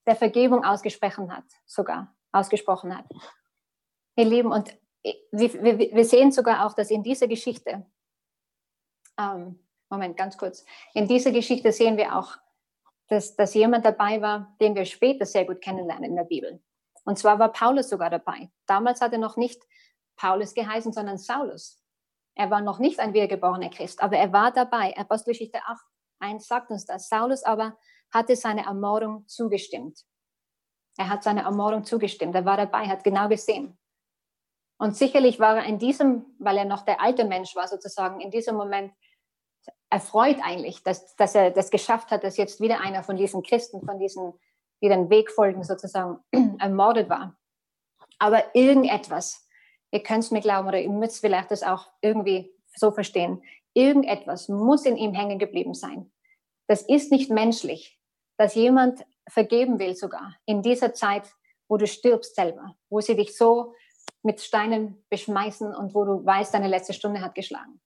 der 0.07 0.17
Vergebung 0.17 0.65
ausgesprochen 0.65 1.35
hat, 1.35 1.45
sogar 1.65 2.15
ausgesprochen 2.33 2.97
hat. 2.97 3.07
Ihr 4.17 4.27
Lieben, 4.27 4.53
und 4.53 4.77
wir, 5.33 5.53
wir, 5.63 5.79
wir 5.79 6.05
sehen 6.05 6.31
sogar 6.31 6.67
auch, 6.67 6.75
dass 6.75 6.91
in 6.91 7.03
dieser 7.03 7.27
Geschichte, 7.27 7.87
ähm, 9.19 9.59
Moment, 9.91 10.17
ganz 10.17 10.37
kurz, 10.37 10.65
in 10.93 11.07
dieser 11.07 11.31
Geschichte 11.31 11.73
sehen 11.73 11.97
wir 11.97 12.17
auch, 12.17 12.37
dass, 13.09 13.37
dass 13.37 13.55
jemand 13.55 13.85
dabei 13.85 14.21
war, 14.21 14.57
den 14.61 14.75
wir 14.75 14.85
später 14.85 15.27
sehr 15.27 15.45
gut 15.45 15.61
kennenlernen 15.61 16.11
in 16.11 16.17
der 16.17 16.25
Bibel. 16.25 16.63
Und 17.05 17.19
zwar 17.19 17.39
war 17.39 17.53
Paulus 17.53 17.89
sogar 17.91 18.11
dabei. 18.11 18.51
Damals 18.67 19.01
hat 19.01 19.13
er 19.13 19.19
noch 19.19 19.37
nicht 19.37 19.63
Paulus 20.17 20.55
geheißen, 20.55 20.93
sondern 20.93 21.19
Saulus. 21.19 21.83
Er 22.35 22.51
war 22.51 22.61
noch 22.61 22.79
nicht 22.79 22.99
ein 22.99 23.13
wiedergeborener 23.13 23.71
Christ, 23.71 24.03
aber 24.03 24.17
er 24.17 24.33
war 24.33 24.53
dabei. 24.53 24.97
Apostelgeschichte 24.97 25.59
8, 25.65 25.85
1 26.21 26.47
sagt 26.47 26.71
uns 26.71 26.87
das. 26.87 27.09
Saulus 27.09 27.45
aber 27.45 27.77
hatte 28.13 28.37
seine 28.37 28.65
Ermordung 28.65 29.27
zugestimmt. 29.29 30.01
Er 30.97 31.09
hat 31.09 31.23
seine 31.23 31.43
Ermordung 31.43 31.85
zugestimmt. 31.85 32.35
Er 32.35 32.45
war 32.45 32.57
dabei, 32.57 32.87
hat 32.87 33.05
genau 33.05 33.29
gesehen. 33.29 33.79
Und 34.79 34.97
sicherlich 34.97 35.39
war 35.39 35.59
er 35.59 35.65
in 35.65 35.79
diesem, 35.79 36.25
weil 36.39 36.57
er 36.57 36.65
noch 36.65 36.83
der 36.83 37.01
alte 37.01 37.25
Mensch 37.25 37.55
war 37.55 37.69
sozusagen, 37.69 38.21
in 38.21 38.31
diesem 38.31 38.57
Moment 38.57 38.93
erfreut 39.91 40.39
eigentlich, 40.43 40.83
dass, 40.83 41.15
dass 41.17 41.35
er 41.35 41.51
das 41.51 41.71
geschafft 41.71 42.11
hat, 42.11 42.25
dass 42.25 42.37
jetzt 42.37 42.61
wieder 42.61 42.81
einer 42.81 43.03
von 43.03 43.17
diesen 43.17 43.43
Christen, 43.43 43.85
von 43.85 43.99
diesen, 43.99 44.33
die 44.83 44.89
den 44.89 45.11
Weg 45.11 45.31
folgen, 45.31 45.63
sozusagen 45.63 46.19
ermordet 46.59 47.09
war. 47.09 47.37
Aber 48.19 48.55
irgendetwas, 48.55 49.49
ihr 49.91 50.03
könnt 50.03 50.25
es 50.25 50.31
mir 50.31 50.41
glauben 50.41 50.69
oder 50.69 50.81
ihr 50.81 50.91
müsst 50.91 51.21
vielleicht 51.21 51.51
das 51.51 51.63
auch 51.63 51.89
irgendwie 52.01 52.53
so 52.77 52.91
verstehen, 52.91 53.43
irgendetwas 53.73 54.49
muss 54.49 54.85
in 54.85 54.97
ihm 54.97 55.15
hängen 55.15 55.39
geblieben 55.39 55.75
sein. 55.75 56.13
Das 56.67 56.83
ist 56.83 57.13
nicht 57.13 57.31
menschlich 57.31 58.01
dass 58.37 58.55
jemand 58.55 59.05
vergeben 59.29 59.79
will 59.79 59.95
sogar 59.95 60.37
in 60.45 60.63
dieser 60.63 60.95
Zeit, 60.95 61.25
wo 61.69 61.77
du 61.77 61.87
stirbst 61.87 62.35
selber, 62.35 62.77
wo 62.91 63.01
sie 63.01 63.17
dich 63.17 63.37
so 63.37 63.75
mit 64.23 64.41
Steinen 64.41 65.05
beschmeißen 65.11 65.75
und 65.75 65.95
wo 65.95 66.05
du 66.05 66.25
weißt, 66.25 66.53
deine 66.53 66.69
letzte 66.69 66.93
Stunde 66.93 67.21
hat 67.21 67.35
geschlagen. 67.35 67.81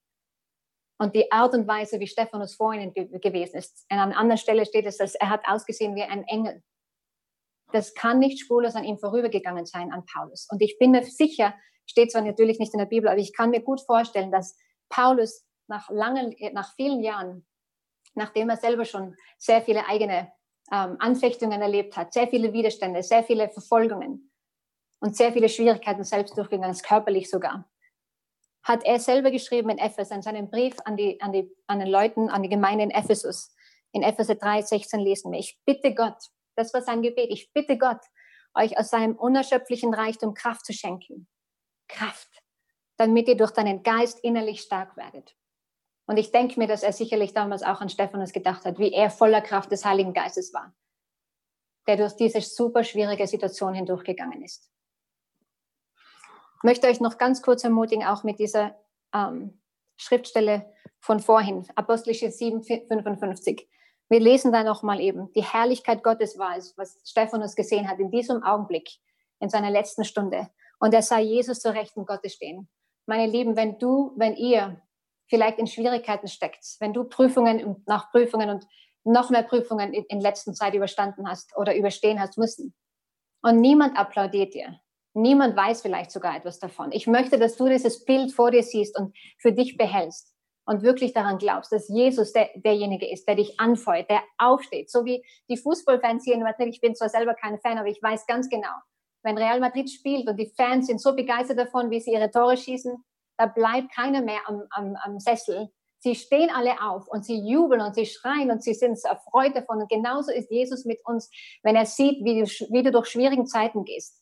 Und 0.98 1.14
die 1.14 1.30
Art 1.30 1.54
und 1.54 1.68
Weise, 1.68 2.00
wie 2.00 2.08
Stephanus 2.08 2.56
vorhin 2.56 2.92
ge 2.92 3.06
gewesen 3.18 3.56
ist, 3.56 3.86
an 3.88 4.00
einer 4.00 4.16
anderen 4.16 4.38
Stelle 4.38 4.66
steht 4.66 4.86
es, 4.86 4.98
dass 4.98 5.14
er 5.14 5.30
hat 5.30 5.42
ausgesehen 5.46 5.94
wie 5.94 6.02
ein 6.02 6.24
Engel. 6.24 6.62
Das 7.72 7.94
kann 7.94 8.18
nicht 8.18 8.40
spurlos 8.40 8.74
an 8.74 8.84
ihm 8.84 8.98
vorübergegangen 8.98 9.66
sein, 9.66 9.92
an 9.92 10.04
Paulus. 10.06 10.48
Und 10.50 10.60
ich 10.60 10.76
bin 10.78 10.90
mir 10.90 11.04
sicher, 11.04 11.54
steht 11.86 12.10
zwar 12.10 12.22
natürlich 12.22 12.58
nicht 12.58 12.72
in 12.72 12.78
der 12.78 12.86
Bibel, 12.86 13.08
aber 13.08 13.20
ich 13.20 13.34
kann 13.34 13.50
mir 13.50 13.60
gut 13.60 13.80
vorstellen, 13.80 14.32
dass 14.32 14.56
Paulus 14.88 15.44
nach 15.68 15.88
langen, 15.90 16.34
nach 16.52 16.74
vielen 16.74 17.02
Jahren, 17.02 17.46
nachdem 18.14 18.48
er 18.48 18.56
selber 18.56 18.84
schon 18.84 19.14
sehr 19.38 19.62
viele 19.62 19.86
eigene 19.86 20.32
ähm, 20.72 20.96
Anfechtungen 20.98 21.62
erlebt 21.62 21.96
hat, 21.96 22.12
sehr 22.12 22.26
viele 22.26 22.52
Widerstände, 22.52 23.02
sehr 23.02 23.22
viele 23.22 23.48
Verfolgungen 23.50 24.32
und 25.00 25.16
sehr 25.16 25.32
viele 25.32 25.48
Schwierigkeiten 25.48 26.04
selbst 26.04 26.36
durchgegangen 26.36 26.72
ist, 26.72 26.82
körperlich 26.82 27.30
sogar, 27.30 27.70
hat 28.68 28.84
er 28.84 29.00
selber 29.00 29.30
geschrieben 29.30 29.70
in 29.70 29.78
Ephesus, 29.78 30.14
in 30.14 30.22
seinem 30.22 30.50
Brief 30.50 30.76
an, 30.84 30.96
die, 30.96 31.18
an, 31.22 31.32
die, 31.32 31.50
an 31.66 31.78
den 31.78 31.88
Leuten, 31.88 32.28
an 32.28 32.42
die 32.42 32.50
Gemeinde 32.50 32.84
in 32.84 32.90
Ephesus. 32.90 33.54
In 33.92 34.02
Epheser 34.02 34.34
3, 34.34 34.60
16 34.60 35.00
lesen 35.00 35.32
wir, 35.32 35.38
ich 35.38 35.58
bitte 35.64 35.94
Gott, 35.94 36.18
das 36.54 36.74
war 36.74 36.82
sein 36.82 37.00
Gebet, 37.00 37.30
ich 37.30 37.50
bitte 37.54 37.78
Gott, 37.78 38.00
euch 38.54 38.78
aus 38.78 38.90
seinem 38.90 39.16
unerschöpflichen 39.16 39.94
Reichtum 39.94 40.34
Kraft 40.34 40.66
zu 40.66 40.74
schenken. 40.74 41.26
Kraft, 41.88 42.28
damit 42.98 43.26
ihr 43.28 43.36
durch 43.38 43.52
deinen 43.52 43.82
Geist 43.82 44.20
innerlich 44.22 44.60
stark 44.60 44.98
werdet. 44.98 45.34
Und 46.06 46.18
ich 46.18 46.30
denke 46.30 46.60
mir, 46.60 46.66
dass 46.66 46.82
er 46.82 46.92
sicherlich 46.92 47.32
damals 47.32 47.62
auch 47.62 47.80
an 47.80 47.88
Stephanus 47.88 48.32
gedacht 48.32 48.66
hat, 48.66 48.78
wie 48.78 48.92
er 48.92 49.08
voller 49.08 49.40
Kraft 49.40 49.72
des 49.72 49.86
Heiligen 49.86 50.12
Geistes 50.12 50.52
war, 50.52 50.74
der 51.86 51.96
durch 51.96 52.16
diese 52.16 52.42
super 52.42 52.84
schwierige 52.84 53.26
Situation 53.26 53.72
hindurchgegangen 53.72 54.42
ist. 54.42 54.70
Möchte 56.62 56.88
euch 56.88 57.00
noch 57.00 57.18
ganz 57.18 57.42
kurz 57.42 57.64
ermutigen, 57.64 58.04
auch 58.04 58.24
mit 58.24 58.38
dieser 58.38 58.76
ähm, 59.14 59.60
Schriftstelle 59.96 60.72
von 61.00 61.20
vorhin, 61.20 61.66
Apostelische 61.76 62.30
7, 62.30 62.62
55. 62.62 63.68
Wir 64.08 64.20
lesen 64.20 64.52
da 64.52 64.64
nochmal 64.64 65.00
eben, 65.00 65.30
die 65.34 65.44
Herrlichkeit 65.44 66.02
Gottes 66.02 66.38
war 66.38 66.56
es, 66.56 66.76
was 66.76 67.00
Stephanus 67.04 67.54
gesehen 67.54 67.88
hat 67.88 67.98
in 67.98 68.10
diesem 68.10 68.42
Augenblick, 68.42 68.88
in 69.38 69.50
seiner 69.50 69.70
letzten 69.70 70.04
Stunde. 70.04 70.48
Und 70.80 70.94
er 70.94 71.02
sah 71.02 71.18
Jesus 71.18 71.60
zur 71.60 71.74
Rechten 71.74 72.06
Gottes 72.06 72.34
stehen. 72.34 72.68
Meine 73.06 73.30
Lieben, 73.30 73.56
wenn 73.56 73.78
du, 73.78 74.12
wenn 74.16 74.34
ihr 74.34 74.80
vielleicht 75.28 75.58
in 75.58 75.66
Schwierigkeiten 75.66 76.28
steckt, 76.28 76.64
wenn 76.80 76.92
du 76.92 77.04
Prüfungen 77.04 77.64
und 77.64 77.86
nach 77.86 78.10
Prüfungen 78.10 78.50
und 78.50 78.66
noch 79.04 79.30
mehr 79.30 79.42
Prüfungen 79.42 79.92
in, 79.92 80.04
in 80.04 80.20
letzter 80.20 80.52
Zeit 80.54 80.74
überstanden 80.74 81.28
hast 81.28 81.56
oder 81.56 81.76
überstehen 81.76 82.20
hast 82.20 82.38
müssen 82.38 82.74
und 83.42 83.60
niemand 83.60 83.98
applaudiert 83.98 84.54
dir, 84.54 84.80
niemand 85.22 85.56
weiß 85.56 85.82
vielleicht 85.82 86.10
sogar 86.10 86.36
etwas 86.36 86.58
davon. 86.58 86.92
Ich 86.92 87.06
möchte, 87.06 87.38
dass 87.38 87.56
du 87.56 87.68
dieses 87.68 88.04
Bild 88.04 88.32
vor 88.32 88.50
dir 88.50 88.62
siehst 88.62 88.98
und 88.98 89.16
für 89.38 89.52
dich 89.52 89.76
behältst 89.76 90.34
und 90.64 90.82
wirklich 90.82 91.12
daran 91.12 91.38
glaubst, 91.38 91.72
dass 91.72 91.88
Jesus 91.88 92.32
der, 92.32 92.50
derjenige 92.54 93.10
ist, 93.10 93.26
der 93.26 93.36
dich 93.36 93.58
anfeuert, 93.58 94.10
der 94.10 94.22
aufsteht, 94.36 94.90
so 94.90 95.04
wie 95.04 95.24
die 95.48 95.56
Fußballfans 95.56 96.24
hier 96.24 96.34
in 96.34 96.42
Madrid. 96.42 96.68
Ich 96.68 96.80
bin 96.80 96.94
zwar 96.94 97.08
selber 97.08 97.34
kein 97.34 97.58
Fan, 97.60 97.78
aber 97.78 97.88
ich 97.88 98.02
weiß 98.02 98.26
ganz 98.26 98.48
genau, 98.48 98.74
wenn 99.22 99.38
Real 99.38 99.60
Madrid 99.60 99.90
spielt 99.90 100.28
und 100.28 100.36
die 100.38 100.52
Fans 100.56 100.86
sind 100.86 101.00
so 101.00 101.16
begeistert 101.16 101.58
davon, 101.58 101.90
wie 101.90 102.00
sie 102.00 102.12
ihre 102.12 102.30
Tore 102.30 102.56
schießen, 102.56 103.02
da 103.38 103.46
bleibt 103.46 103.94
keiner 103.94 104.20
mehr 104.20 104.40
am, 104.46 104.62
am, 104.70 104.96
am 105.02 105.18
Sessel. 105.18 105.70
Sie 106.00 106.14
stehen 106.14 106.50
alle 106.54 106.80
auf 106.82 107.08
und 107.08 107.24
sie 107.24 107.40
jubeln 107.40 107.80
und 107.80 107.94
sie 107.94 108.06
schreien 108.06 108.50
und 108.50 108.62
sie 108.62 108.74
sind 108.74 108.98
erfreut 109.04 109.56
davon. 109.56 109.80
Und 109.80 109.88
genauso 109.88 110.30
ist 110.30 110.50
Jesus 110.50 110.84
mit 110.84 111.00
uns, 111.04 111.30
wenn 111.62 111.76
er 111.76 111.86
sieht, 111.86 112.24
wie 112.24 112.40
du, 112.40 112.46
wie 112.72 112.82
du 112.82 112.92
durch 112.92 113.06
schwierigen 113.06 113.46
Zeiten 113.46 113.84
gehst. 113.84 114.17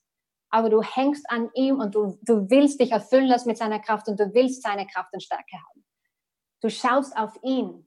Aber 0.56 0.70
du 0.70 0.80
hängst 0.80 1.28
an 1.28 1.50
ihm 1.52 1.80
und 1.80 1.94
du, 1.94 2.18
du 2.22 2.48
willst 2.48 2.80
dich 2.80 2.90
erfüllen 2.90 3.26
lassen 3.26 3.46
mit 3.46 3.58
seiner 3.58 3.78
Kraft 3.78 4.08
und 4.08 4.18
du 4.18 4.32
willst 4.32 4.62
seine 4.62 4.86
Kraft 4.86 5.12
und 5.12 5.22
Stärke 5.22 5.54
haben. 5.54 5.84
Du 6.62 6.70
schaust 6.70 7.14
auf 7.14 7.38
ihn. 7.42 7.86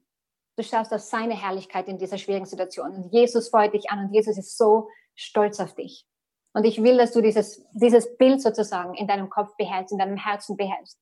Du 0.56 0.62
schaust 0.62 0.92
auf 0.92 1.00
seine 1.00 1.34
Herrlichkeit 1.34 1.88
in 1.88 1.98
dieser 1.98 2.16
schwierigen 2.16 2.46
Situation. 2.46 2.94
Und 2.94 3.12
Jesus 3.12 3.48
freut 3.48 3.74
dich 3.74 3.90
an 3.90 4.04
und 4.04 4.14
Jesus 4.14 4.38
ist 4.38 4.56
so 4.56 4.88
stolz 5.16 5.58
auf 5.58 5.74
dich. 5.74 6.06
Und 6.52 6.62
ich 6.62 6.80
will, 6.80 6.96
dass 6.96 7.10
du 7.10 7.20
dieses, 7.20 7.66
dieses 7.72 8.16
Bild 8.18 8.40
sozusagen 8.40 8.94
in 8.94 9.08
deinem 9.08 9.30
Kopf 9.30 9.56
behältst, 9.56 9.90
in 9.90 9.98
deinem 9.98 10.16
Herzen 10.16 10.56
behältst. 10.56 10.96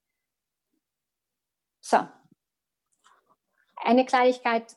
So. 1.83 1.99
Eine 3.77 4.07
Kleinigkeit 4.07 4.75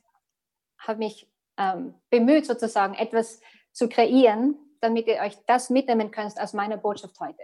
habe 0.77 0.99
mich 0.99 1.31
ähm, 1.55 1.95
bemüht, 2.09 2.45
sozusagen 2.45 2.95
etwas 2.95 3.39
zu 3.71 3.87
kreieren, 3.87 4.57
damit 4.81 5.07
ihr 5.07 5.19
euch 5.21 5.37
das 5.45 5.69
mitnehmen 5.69 6.11
könnt 6.11 6.39
aus 6.39 6.53
meiner 6.53 6.77
Botschaft 6.77 7.19
heute. 7.19 7.43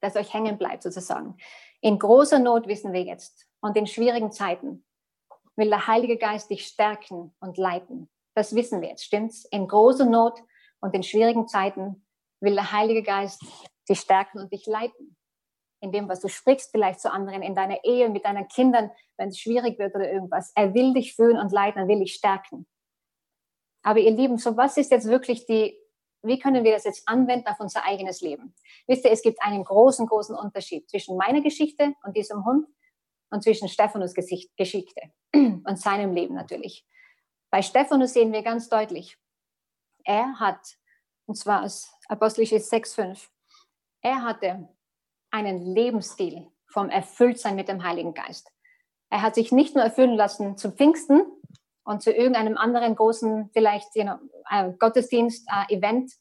Dass 0.00 0.16
euch 0.16 0.32
hängen 0.34 0.58
bleibt, 0.58 0.82
sozusagen. 0.82 1.36
In 1.80 1.98
großer 1.98 2.38
Not 2.38 2.66
wissen 2.66 2.92
wir 2.92 3.02
jetzt 3.02 3.46
und 3.60 3.76
in 3.76 3.86
schwierigen 3.86 4.32
Zeiten 4.32 4.84
will 5.56 5.68
der 5.68 5.86
Heilige 5.86 6.18
Geist 6.18 6.50
dich 6.50 6.66
stärken 6.66 7.34
und 7.40 7.56
leiten. 7.58 8.08
Das 8.34 8.54
wissen 8.54 8.80
wir 8.80 8.88
jetzt, 8.88 9.04
stimmt's? 9.04 9.44
In 9.46 9.68
großer 9.68 10.06
Not 10.06 10.42
und 10.80 10.94
in 10.94 11.02
schwierigen 11.02 11.46
Zeiten 11.46 12.06
will 12.40 12.54
der 12.54 12.72
Heilige 12.72 13.02
Geist 13.02 13.42
dich 13.88 14.00
stärken 14.00 14.40
und 14.40 14.52
dich 14.52 14.66
leiten 14.66 15.16
in 15.82 15.90
dem, 15.90 16.08
was 16.08 16.20
du 16.20 16.28
sprichst, 16.28 16.70
vielleicht 16.70 17.00
zu 17.00 17.12
anderen, 17.12 17.42
in 17.42 17.56
deiner 17.56 17.84
Ehe, 17.84 18.08
mit 18.08 18.24
deinen 18.24 18.46
Kindern, 18.46 18.90
wenn 19.16 19.28
es 19.28 19.38
schwierig 19.38 19.78
wird 19.78 19.94
oder 19.94 20.10
irgendwas. 20.10 20.52
Er 20.54 20.74
will 20.74 20.94
dich 20.94 21.14
fühlen 21.14 21.38
und 21.38 21.50
leiten, 21.50 21.82
er 21.82 21.88
will 21.88 21.98
dich 21.98 22.14
stärken. 22.14 22.66
Aber 23.82 23.98
ihr 23.98 24.12
Lieben, 24.12 24.38
so 24.38 24.56
was 24.56 24.76
ist 24.76 24.92
jetzt 24.92 25.08
wirklich 25.08 25.44
die, 25.44 25.76
wie 26.22 26.38
können 26.38 26.64
wir 26.64 26.72
das 26.72 26.84
jetzt 26.84 27.08
anwenden 27.08 27.48
auf 27.48 27.58
unser 27.60 27.84
eigenes 27.84 28.20
Leben? 28.20 28.54
Wisst 28.86 29.04
ihr, 29.04 29.10
es 29.10 29.22
gibt 29.22 29.42
einen 29.42 29.64
großen, 29.64 30.06
großen 30.06 30.36
Unterschied 30.36 30.88
zwischen 30.88 31.16
meiner 31.16 31.40
Geschichte 31.40 31.94
und 32.04 32.16
diesem 32.16 32.44
Hund 32.44 32.68
und 33.30 33.42
zwischen 33.42 33.68
Stephanus 33.68 34.14
Geschichte 34.14 35.00
und 35.34 35.78
seinem 35.78 36.12
Leben 36.12 36.34
natürlich. 36.34 36.86
Bei 37.50 37.62
Stephanus 37.62 38.12
sehen 38.12 38.32
wir 38.32 38.42
ganz 38.42 38.68
deutlich, 38.68 39.18
er 40.04 40.38
hat, 40.40 40.78
und 41.26 41.36
zwar 41.36 41.64
aus 41.64 41.92
Apostelisches 42.08 42.70
6,5, 42.70 43.28
er 44.00 44.22
hatte 44.22 44.68
einen 45.30 45.60
Lebensstil 45.60 46.48
vom 46.66 46.88
Erfülltsein 46.88 47.54
mit 47.54 47.68
dem 47.68 47.84
Heiligen 47.84 48.14
Geist. 48.14 48.50
Er 49.10 49.22
hat 49.22 49.34
sich 49.34 49.52
nicht 49.52 49.74
nur 49.74 49.84
erfüllen 49.84 50.16
lassen 50.16 50.56
zu 50.56 50.72
Pfingsten 50.72 51.22
und 51.84 52.02
zu 52.02 52.12
irgendeinem 52.12 52.56
anderen 52.56 52.94
großen, 52.94 53.50
vielleicht 53.52 53.94
you 53.94 54.02
know, 54.04 54.16
äh, 54.50 54.72
Gottesdienst, 54.78 55.46
äh, 55.48 55.74
Event. 55.74 56.12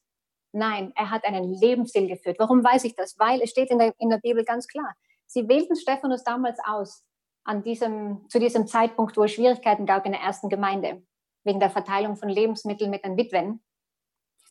Nein, 0.53 0.91
er 0.95 1.11
hat 1.11 1.23
einen 1.23 1.53
Lebensstil 1.53 2.07
geführt. 2.07 2.37
Warum 2.39 2.63
weiß 2.63 2.83
ich 2.83 2.95
das? 2.95 3.17
Weil 3.17 3.41
es 3.41 3.51
steht 3.51 3.69
in 3.69 3.79
der, 3.79 3.93
in 3.99 4.09
der 4.09 4.17
Bibel 4.17 4.43
ganz 4.43 4.67
klar. 4.67 4.95
Sie 5.27 5.47
wählten 5.47 5.75
Stephanus 5.75 6.23
damals 6.23 6.59
aus, 6.65 7.05
an 7.43 7.63
diesem, 7.63 8.27
zu 8.29 8.39
diesem 8.39 8.67
Zeitpunkt, 8.67 9.17
wo 9.17 9.23
es 9.23 9.31
Schwierigkeiten 9.31 9.85
gab 9.85 10.05
in 10.05 10.11
der 10.11 10.21
ersten 10.21 10.49
Gemeinde, 10.49 11.03
wegen 11.43 11.59
der 11.59 11.69
Verteilung 11.69 12.15
von 12.15 12.29
Lebensmitteln 12.29 12.91
mit 12.91 13.05
den 13.05 13.17
Witwen. 13.17 13.63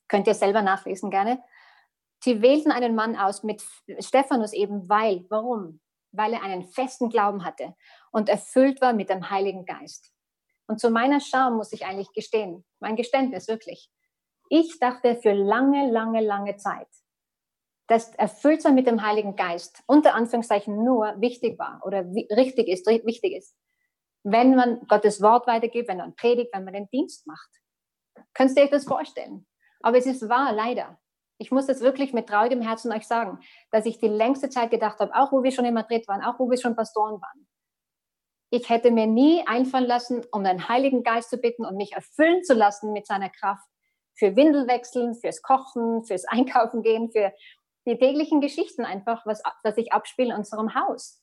Könnt 0.08 0.26
ihr 0.26 0.34
selber 0.34 0.62
nachlesen 0.62 1.10
gerne. 1.10 1.42
Sie 2.22 2.42
wählten 2.42 2.72
einen 2.72 2.94
Mann 2.94 3.16
aus 3.16 3.42
mit 3.42 3.62
Stephanus 4.00 4.52
eben, 4.52 4.88
weil, 4.88 5.24
warum? 5.30 5.80
Weil 6.12 6.32
er 6.32 6.42
einen 6.42 6.64
festen 6.64 7.08
Glauben 7.08 7.44
hatte 7.44 7.74
und 8.10 8.28
erfüllt 8.28 8.80
war 8.80 8.92
mit 8.92 9.08
dem 9.08 9.30
Heiligen 9.30 9.64
Geist. 9.64 10.12
Und 10.70 10.78
zu 10.78 10.88
meiner 10.88 11.18
Scham 11.18 11.56
muss 11.56 11.72
ich 11.72 11.84
eigentlich 11.84 12.12
gestehen, 12.12 12.64
mein 12.78 12.94
Geständnis 12.94 13.48
wirklich. 13.48 13.90
Ich 14.50 14.78
dachte 14.78 15.16
für 15.16 15.32
lange, 15.32 15.90
lange, 15.90 16.20
lange 16.20 16.58
Zeit, 16.58 16.86
dass 17.88 18.14
Erfülltsein 18.14 18.76
mit 18.76 18.86
dem 18.86 19.04
Heiligen 19.04 19.34
Geist 19.34 19.82
unter 19.88 20.14
Anführungszeichen 20.14 20.84
nur 20.84 21.20
wichtig 21.20 21.58
war 21.58 21.80
oder 21.84 22.04
richtig 22.36 22.68
ist, 22.68 22.86
wichtig 22.86 23.32
ist, 23.36 23.56
wenn 24.22 24.54
man 24.54 24.86
Gottes 24.86 25.20
Wort 25.20 25.48
weitergibt, 25.48 25.88
wenn 25.88 25.96
man 25.96 26.14
predigt, 26.14 26.50
wenn 26.54 26.62
man 26.62 26.74
den 26.74 26.88
Dienst 26.90 27.26
macht. 27.26 27.50
Könnt 28.32 28.56
ihr 28.56 28.62
euch 28.62 28.70
das 28.70 28.84
vorstellen? 28.84 29.48
Aber 29.80 29.98
es 29.98 30.06
ist 30.06 30.28
wahr, 30.28 30.52
leider. 30.52 31.00
Ich 31.38 31.50
muss 31.50 31.66
das 31.66 31.80
wirklich 31.80 32.12
mit 32.12 32.28
traurigem 32.28 32.62
Herzen 32.62 32.92
euch 32.92 33.08
sagen, 33.08 33.40
dass 33.72 33.86
ich 33.86 33.98
die 33.98 34.06
längste 34.06 34.50
Zeit 34.50 34.70
gedacht 34.70 35.00
habe, 35.00 35.16
auch 35.16 35.32
wo 35.32 35.42
wir 35.42 35.50
schon 35.50 35.64
in 35.64 35.74
Madrid 35.74 36.06
waren, 36.06 36.22
auch 36.22 36.38
wo 36.38 36.48
wir 36.48 36.58
schon 36.58 36.76
Pastoren 36.76 37.20
waren. 37.20 37.48
Ich 38.50 38.68
hätte 38.68 38.90
mir 38.90 39.06
nie 39.06 39.44
einfallen 39.46 39.86
lassen, 39.86 40.24
um 40.32 40.42
den 40.42 40.68
Heiligen 40.68 41.04
Geist 41.04 41.30
zu 41.30 41.38
bitten 41.38 41.64
und 41.64 41.76
mich 41.76 41.92
erfüllen 41.92 42.42
zu 42.42 42.54
lassen 42.54 42.92
mit 42.92 43.06
seiner 43.06 43.30
Kraft 43.30 43.64
für 44.14 44.36
Windelwechseln, 44.36 45.14
fürs 45.14 45.40
Kochen, 45.40 46.04
fürs 46.04 46.24
Einkaufen 46.26 46.82
gehen, 46.82 47.10
für 47.10 47.32
die 47.86 47.96
täglichen 47.96 48.40
Geschichten 48.40 48.84
einfach, 48.84 49.24
was, 49.24 49.42
das 49.62 49.78
ich 49.78 49.92
abspiele 49.92 50.30
in 50.30 50.38
unserem 50.38 50.74
Haus. 50.74 51.22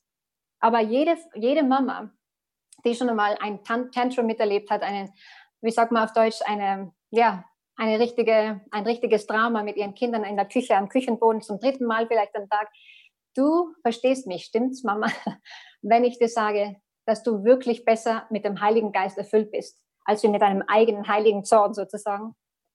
Aber 0.60 0.80
jede, 0.80 1.16
jede 1.34 1.62
Mama, 1.62 2.10
die 2.84 2.94
schon 2.94 3.08
einmal 3.08 3.36
ein 3.40 3.62
Tantrum 3.62 4.26
miterlebt 4.26 4.70
hat, 4.70 4.82
eine, 4.82 5.12
wie 5.60 5.70
sagt 5.70 5.92
man 5.92 6.04
auf 6.04 6.12
Deutsch, 6.12 6.40
eine, 6.44 6.92
ja, 7.10 7.44
eine 7.76 8.00
richtige, 8.00 8.60
ein 8.72 8.84
richtiges 8.84 9.26
Drama 9.26 9.62
mit 9.62 9.76
ihren 9.76 9.94
Kindern 9.94 10.24
in 10.24 10.36
der 10.36 10.48
Küche, 10.48 10.76
am 10.76 10.88
Küchenboden 10.88 11.42
zum 11.42 11.60
dritten 11.60 11.84
Mal 11.84 12.08
vielleicht 12.08 12.34
am 12.34 12.48
Tag. 12.48 12.68
Du 13.36 13.72
verstehst 13.82 14.26
mich, 14.26 14.44
stimmt's, 14.44 14.82
Mama, 14.82 15.06
wenn 15.82 16.02
ich 16.02 16.18
dir 16.18 16.28
sage, 16.28 16.80
dass 17.08 17.22
du 17.22 17.42
wirklich 17.42 17.84
besser 17.86 18.26
mit 18.28 18.44
dem 18.44 18.60
Heiligen 18.60 18.92
Geist 18.92 19.16
erfüllt 19.16 19.50
bist, 19.50 19.80
als 20.04 20.20
du 20.20 20.28
mit 20.28 20.42
deinem 20.42 20.62
eigenen 20.68 21.08
heiligen 21.08 21.44
Zorn 21.44 21.72
sozusagen 21.72 22.34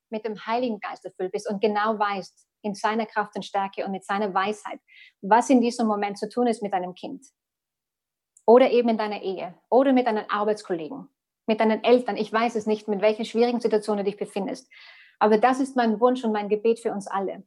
mit 0.10 0.26
dem 0.26 0.46
Heiligen 0.46 0.80
Geist 0.80 1.06
erfüllt 1.06 1.32
bist 1.32 1.50
und 1.50 1.62
genau 1.62 1.98
weißt, 2.00 2.48
in 2.63 2.74
seiner 2.74 3.06
Kraft 3.06 3.36
und 3.36 3.43
Stärke 3.43 3.86
und 3.86 3.91
mit 3.91 4.06
seiner 4.06 4.34
Weisheit, 4.34 4.80
was 5.22 5.50
in 5.50 5.62
diesem 5.62 5.86
Moment 5.86 6.17
zu 6.17 6.30
tun 6.30 6.48
ist 6.48 6.63
mit 6.63 6.74
deinem 6.74 6.96
Kind. 6.96 7.26
Oder 8.46 8.72
eben 8.72 8.89
in 8.89 8.98
deiner 8.98 9.22
Ehe 9.22 9.54
oder 9.69 9.93
mit 9.93 10.08
deinen 10.08 10.30
Arbeitskollegen 10.30 11.10
mit 11.46 11.60
deinen 11.60 11.84
Eltern. 11.84 12.17
Ich 12.17 12.32
weiß 12.32 12.56
es 12.56 12.65
nicht, 12.65 12.88
mit 12.88 13.02
welchen 13.02 13.26
schwierigen 13.26 13.60
Situationen 13.60 14.04
du 14.04 14.10
dich 14.10 14.19
befindest. 14.19 14.69
Aber 15.19 15.38
das 15.38 15.60
ist 15.60 15.76
mein 15.76 16.00
Wunsch 16.00 16.24
und 16.24 16.32
mein 16.32 16.50
Gebet 16.50 16.80
für 16.80 16.91
uns 16.91 17.08
alle. 17.08 17.43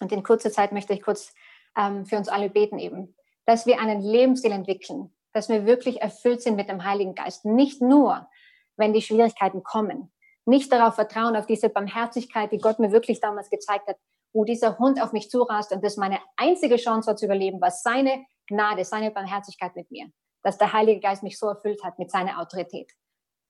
Und 0.00 0.12
in 0.12 0.22
kurzer 0.22 0.50
Zeit 0.50 0.72
möchte 0.72 0.92
ich 0.92 1.02
kurz 1.02 1.34
ähm, 1.76 2.06
für 2.06 2.16
uns 2.16 2.28
alle 2.28 2.50
beten 2.50 2.78
eben, 2.78 3.16
dass 3.46 3.66
wir 3.66 3.80
einen 3.80 4.00
Lebensstil 4.00 4.52
entwickeln, 4.52 5.12
dass 5.32 5.48
wir 5.48 5.66
wirklich 5.66 6.00
erfüllt 6.00 6.42
sind 6.42 6.56
mit 6.56 6.68
dem 6.68 6.84
Heiligen 6.84 7.14
Geist. 7.14 7.44
Nicht 7.44 7.80
nur, 7.80 8.28
wenn 8.76 8.92
die 8.92 9.02
Schwierigkeiten 9.02 9.62
kommen, 9.62 10.12
Nicht 10.46 10.72
darauf 10.72 10.94
vertrauen, 10.94 11.36
auf 11.36 11.44
diese 11.44 11.68
Barmherzigkeit, 11.68 12.50
die 12.52 12.58
Gott 12.58 12.78
mir 12.78 12.90
wirklich 12.90 13.20
damals 13.20 13.50
gezeigt 13.50 13.86
hat, 13.86 13.98
wo 14.32 14.44
dieser 14.44 14.78
Hund 14.78 15.02
auf 15.02 15.12
mich 15.12 15.28
zurast 15.28 15.72
und 15.72 15.84
das 15.84 15.98
meine 15.98 16.20
einzige 16.36 16.76
Chance 16.76 17.06
war 17.06 17.16
zu 17.16 17.26
überleben, 17.26 17.60
war 17.60 17.70
seine 17.70 18.24
Gnade, 18.46 18.86
seine 18.86 19.10
Barmherzigkeit 19.10 19.76
mit 19.76 19.90
mir, 19.90 20.06
dass 20.42 20.56
der 20.56 20.72
Heilige 20.72 21.00
Geist 21.00 21.22
mich 21.22 21.38
so 21.38 21.48
erfüllt 21.48 21.84
hat 21.84 21.98
mit 21.98 22.10
seiner 22.10 22.40
Autorität. 22.40 22.90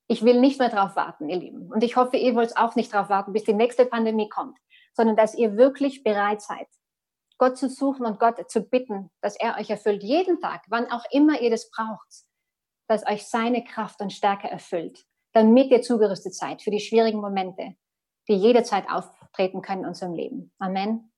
Ich 0.09 0.25
will 0.25 0.41
nicht 0.41 0.59
mehr 0.59 0.71
darauf 0.71 0.97
warten, 0.97 1.29
ihr 1.29 1.37
Lieben. 1.37 1.71
Und 1.71 1.85
ich 1.85 1.95
hoffe, 1.95 2.17
ihr 2.17 2.35
wollt 2.35 2.57
auch 2.57 2.75
nicht 2.75 2.93
darauf 2.93 3.11
warten, 3.11 3.33
bis 3.33 3.45
die 3.45 3.55
nächste 3.55 3.87
Pandemie 3.87 4.29
kommt, 4.29 4.59
sondern 4.93 5.15
dass 5.15 5.37
ihr 5.37 5.57
wirklich 5.57 6.03
bereit 6.03 6.43
seid, 6.43 6.67
Gott 7.39 7.57
zu 7.57 7.69
suchen 7.69 8.05
und 8.05 8.19
Gott 8.19 8.51
zu 8.51 8.63
bitten, 8.63 9.11
dass 9.21 9.37
er 9.37 9.57
euch 9.57 9.71
erfüllt, 9.71 10.03
jeden 10.03 10.41
Tag, 10.41 10.65
wann 10.69 10.91
auch 10.91 11.05
immer 11.11 11.41
ihr 11.41 11.51
das 11.51 11.71
braucht, 11.71 12.25
dass 12.89 13.07
euch 13.07 13.27
seine 13.27 13.65
Kraft 13.65 14.01
und 14.01 14.13
Stärke 14.13 14.49
erfüllt, 14.49 15.05
damit 15.33 15.71
ihr 15.71 15.83
zugerüstet 15.83 16.35
seid 16.35 16.63
für 16.63 16.71
die 16.71 16.81
schwierigen 16.81 17.21
Momente, 17.21 17.77
die 18.29 18.35
jederzeit 18.35 18.91
auftreten 18.91 19.63
können 19.63 19.83
in 19.83 19.89
unserem 19.89 20.15
Leben. 20.15 20.53
Amen. 20.59 21.13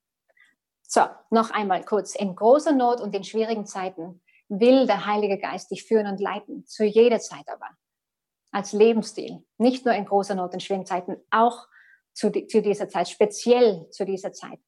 So, 0.83 1.01
noch 1.29 1.51
einmal 1.51 1.83
kurz. 1.83 2.15
In 2.15 2.35
großer 2.35 2.73
Not 2.73 3.01
und 3.01 3.15
in 3.15 3.23
schwierigen 3.23 3.65
Zeiten 3.65 4.21
will 4.49 4.85
der 4.85 5.05
Heilige 5.05 5.37
Geist 5.37 5.71
dich 5.71 5.85
führen 5.85 6.07
und 6.07 6.19
leiten, 6.19 6.65
zu 6.67 6.83
jeder 6.83 7.19
Zeit 7.19 7.47
aber. 7.47 7.69
Als 8.51 8.73
Lebensstil. 8.73 9.45
Nicht 9.57 9.85
nur 9.85 9.95
in 9.95 10.05
großer 10.05 10.35
Not 10.35 10.53
und 10.53 10.61
schwierigen 10.61 10.85
Zeiten, 10.85 11.15
auch 11.29 11.67
zu, 12.13 12.29
zu 12.29 12.61
dieser 12.61 12.89
Zeit, 12.89 13.07
speziell 13.07 13.89
zu 13.89 14.05
dieser 14.05 14.33
Zeit. 14.33 14.59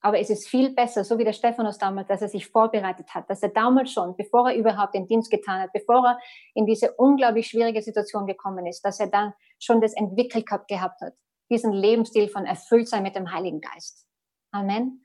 Aber 0.00 0.18
es 0.20 0.30
ist 0.30 0.48
viel 0.48 0.70
besser, 0.70 1.02
so 1.02 1.18
wie 1.18 1.24
der 1.24 1.32
Stephanus 1.32 1.78
damals, 1.78 2.06
dass 2.06 2.22
er 2.22 2.28
sich 2.28 2.46
vorbereitet 2.46 3.14
hat, 3.14 3.28
dass 3.28 3.42
er 3.42 3.48
damals 3.48 3.92
schon, 3.92 4.16
bevor 4.16 4.50
er 4.50 4.56
überhaupt 4.56 4.94
den 4.94 5.06
Dienst 5.06 5.30
getan 5.30 5.60
hat, 5.60 5.72
bevor 5.72 6.06
er 6.06 6.20
in 6.54 6.66
diese 6.66 6.92
unglaublich 6.92 7.48
schwierige 7.48 7.82
Situation 7.82 8.26
gekommen 8.26 8.66
ist, 8.66 8.82
dass 8.82 9.00
er 9.00 9.08
dann 9.08 9.32
schon 9.58 9.80
das 9.80 9.94
entwickelt 9.94 10.46
gehabt 10.68 11.00
hat, 11.00 11.14
diesen 11.50 11.72
Lebensstil 11.72 12.28
von 12.28 12.46
Erfülltsein 12.46 13.02
mit 13.02 13.16
dem 13.16 13.32
Heiligen 13.32 13.60
Geist. 13.60 14.06
Amen. 14.52 15.02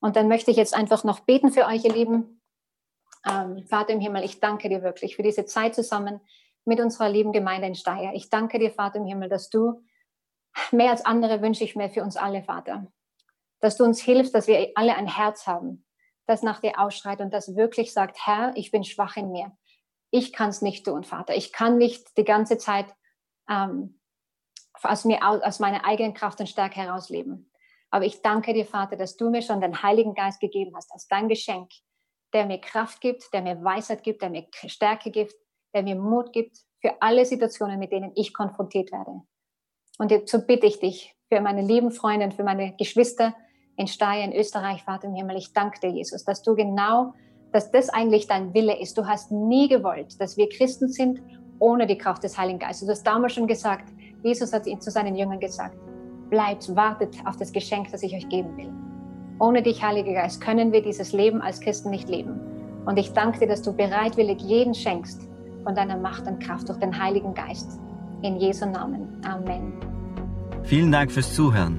Und 0.00 0.16
dann 0.16 0.28
möchte 0.28 0.50
ich 0.50 0.56
jetzt 0.56 0.74
einfach 0.74 1.04
noch 1.04 1.20
beten 1.20 1.50
für 1.50 1.66
euch, 1.66 1.84
ihr 1.84 1.92
Lieben. 1.92 2.42
Ähm, 3.28 3.64
Vater 3.66 3.94
im 3.94 4.00
Himmel, 4.00 4.24
ich 4.24 4.40
danke 4.40 4.68
dir 4.68 4.82
wirklich 4.82 5.16
für 5.16 5.22
diese 5.22 5.44
Zeit 5.46 5.74
zusammen 5.74 6.20
mit 6.64 6.80
unserer 6.80 7.08
lieben 7.08 7.32
Gemeinde 7.32 7.66
in 7.66 7.74
Steyr. 7.74 8.12
Ich 8.14 8.28
danke 8.28 8.58
dir, 8.58 8.70
Vater 8.70 8.98
im 8.98 9.06
Himmel, 9.06 9.28
dass 9.28 9.48
du 9.48 9.82
mehr 10.70 10.90
als 10.90 11.04
andere 11.04 11.40
wünsche 11.42 11.64
ich 11.64 11.74
mir 11.74 11.88
für 11.88 12.02
uns 12.02 12.16
alle, 12.16 12.42
Vater. 12.42 12.86
Dass 13.60 13.76
du 13.76 13.84
uns 13.84 14.00
hilfst, 14.00 14.34
dass 14.34 14.46
wir 14.46 14.72
alle 14.74 14.94
ein 14.94 15.06
Herz 15.08 15.46
haben, 15.46 15.84
das 16.26 16.42
nach 16.42 16.60
dir 16.60 16.78
ausschreit 16.78 17.20
und 17.20 17.32
das 17.32 17.56
wirklich 17.56 17.92
sagt, 17.92 18.18
Herr, 18.26 18.52
ich 18.54 18.70
bin 18.70 18.84
schwach 18.84 19.16
in 19.16 19.32
mir. 19.32 19.52
Ich 20.10 20.32
kann 20.32 20.50
es 20.50 20.62
nicht 20.62 20.84
tun, 20.84 21.04
Vater. 21.04 21.34
Ich 21.34 21.52
kann 21.52 21.78
nicht 21.78 22.16
die 22.16 22.24
ganze 22.24 22.58
Zeit 22.58 22.94
ähm, 23.48 24.00
aus 24.82 25.04
mir 25.04 25.26
aus 25.26 25.58
meiner 25.58 25.84
eigenen 25.84 26.14
Kraft 26.14 26.40
und 26.40 26.48
Stärke 26.48 26.80
herausleben. 26.80 27.50
Aber 27.90 28.04
ich 28.04 28.22
danke 28.22 28.52
dir, 28.52 28.66
Vater, 28.66 28.96
dass 28.96 29.16
du 29.16 29.30
mir 29.30 29.42
schon 29.42 29.60
den 29.60 29.82
Heiligen 29.82 30.14
Geist 30.14 30.40
gegeben 30.40 30.76
hast, 30.76 30.92
als 30.92 31.08
dein 31.08 31.28
Geschenk, 31.28 31.70
der 32.32 32.46
mir 32.46 32.60
Kraft 32.60 33.00
gibt, 33.00 33.32
der 33.32 33.42
mir 33.42 33.62
Weisheit 33.64 34.02
gibt, 34.02 34.22
der 34.22 34.30
mir 34.30 34.46
Stärke 34.66 35.10
gibt, 35.10 35.34
der 35.74 35.82
mir 35.82 35.96
Mut 35.96 36.32
gibt 36.32 36.58
für 36.80 37.00
alle 37.00 37.24
Situationen, 37.24 37.78
mit 37.78 37.92
denen 37.92 38.12
ich 38.14 38.34
konfrontiert 38.34 38.92
werde. 38.92 39.22
Und 39.98 40.28
so 40.28 40.46
bitte 40.46 40.66
ich 40.66 40.78
dich 40.78 41.16
für 41.28 41.40
meine 41.40 41.62
lieben 41.62 41.90
Freunde 41.90 42.26
und 42.26 42.34
für 42.34 42.44
meine 42.44 42.76
Geschwister 42.76 43.34
in 43.78 43.86
Steyr, 43.86 44.24
in 44.24 44.32
Österreich, 44.32 44.82
Vater 44.82 45.06
im 45.06 45.14
Himmel, 45.14 45.36
ich 45.36 45.52
danke 45.52 45.80
dir, 45.80 45.90
Jesus, 45.90 46.24
dass 46.24 46.42
du 46.42 46.54
genau, 46.54 47.14
dass 47.52 47.70
das 47.70 47.88
eigentlich 47.88 48.26
dein 48.26 48.52
Wille 48.52 48.78
ist. 48.78 48.98
Du 48.98 49.06
hast 49.06 49.30
nie 49.30 49.68
gewollt, 49.68 50.20
dass 50.20 50.36
wir 50.36 50.48
Christen 50.48 50.88
sind 50.88 51.22
ohne 51.60 51.86
die 51.86 51.96
Kraft 51.96 52.22
des 52.24 52.36
Heiligen 52.36 52.58
Geistes. 52.58 52.86
Du 52.86 52.92
hast 52.92 53.04
damals 53.04 53.34
schon 53.34 53.46
gesagt, 53.46 53.88
Jesus 54.22 54.52
hat 54.52 54.66
zu 54.66 54.90
seinen 54.90 55.14
Jüngern 55.14 55.40
gesagt, 55.40 55.76
bleibt, 56.28 56.74
wartet 56.74 57.16
auf 57.24 57.36
das 57.36 57.52
Geschenk, 57.52 57.90
das 57.90 58.02
ich 58.02 58.14
euch 58.14 58.28
geben 58.28 58.56
will. 58.56 58.70
Ohne 59.40 59.62
dich, 59.62 59.82
Heiliger 59.82 60.12
Geist, 60.12 60.40
können 60.40 60.72
wir 60.72 60.82
dieses 60.82 61.12
Leben 61.12 61.40
als 61.40 61.60
Christen 61.60 61.90
nicht 61.90 62.08
leben. 62.08 62.40
Und 62.84 62.98
ich 62.98 63.12
danke 63.12 63.38
dir, 63.38 63.48
dass 63.48 63.62
du 63.62 63.72
bereitwillig 63.72 64.40
jeden 64.42 64.74
schenkst 64.74 65.28
von 65.62 65.74
deiner 65.74 65.96
Macht 65.96 66.26
und 66.26 66.40
Kraft 66.40 66.68
durch 66.68 66.78
den 66.78 67.00
Heiligen 67.00 67.32
Geist. 67.34 67.78
In 68.22 68.36
Jesu 68.36 68.66
Namen. 68.66 69.20
Amen. 69.24 69.72
Vielen 70.64 70.90
Dank 70.90 71.12
fürs 71.12 71.32
Zuhören. 71.32 71.78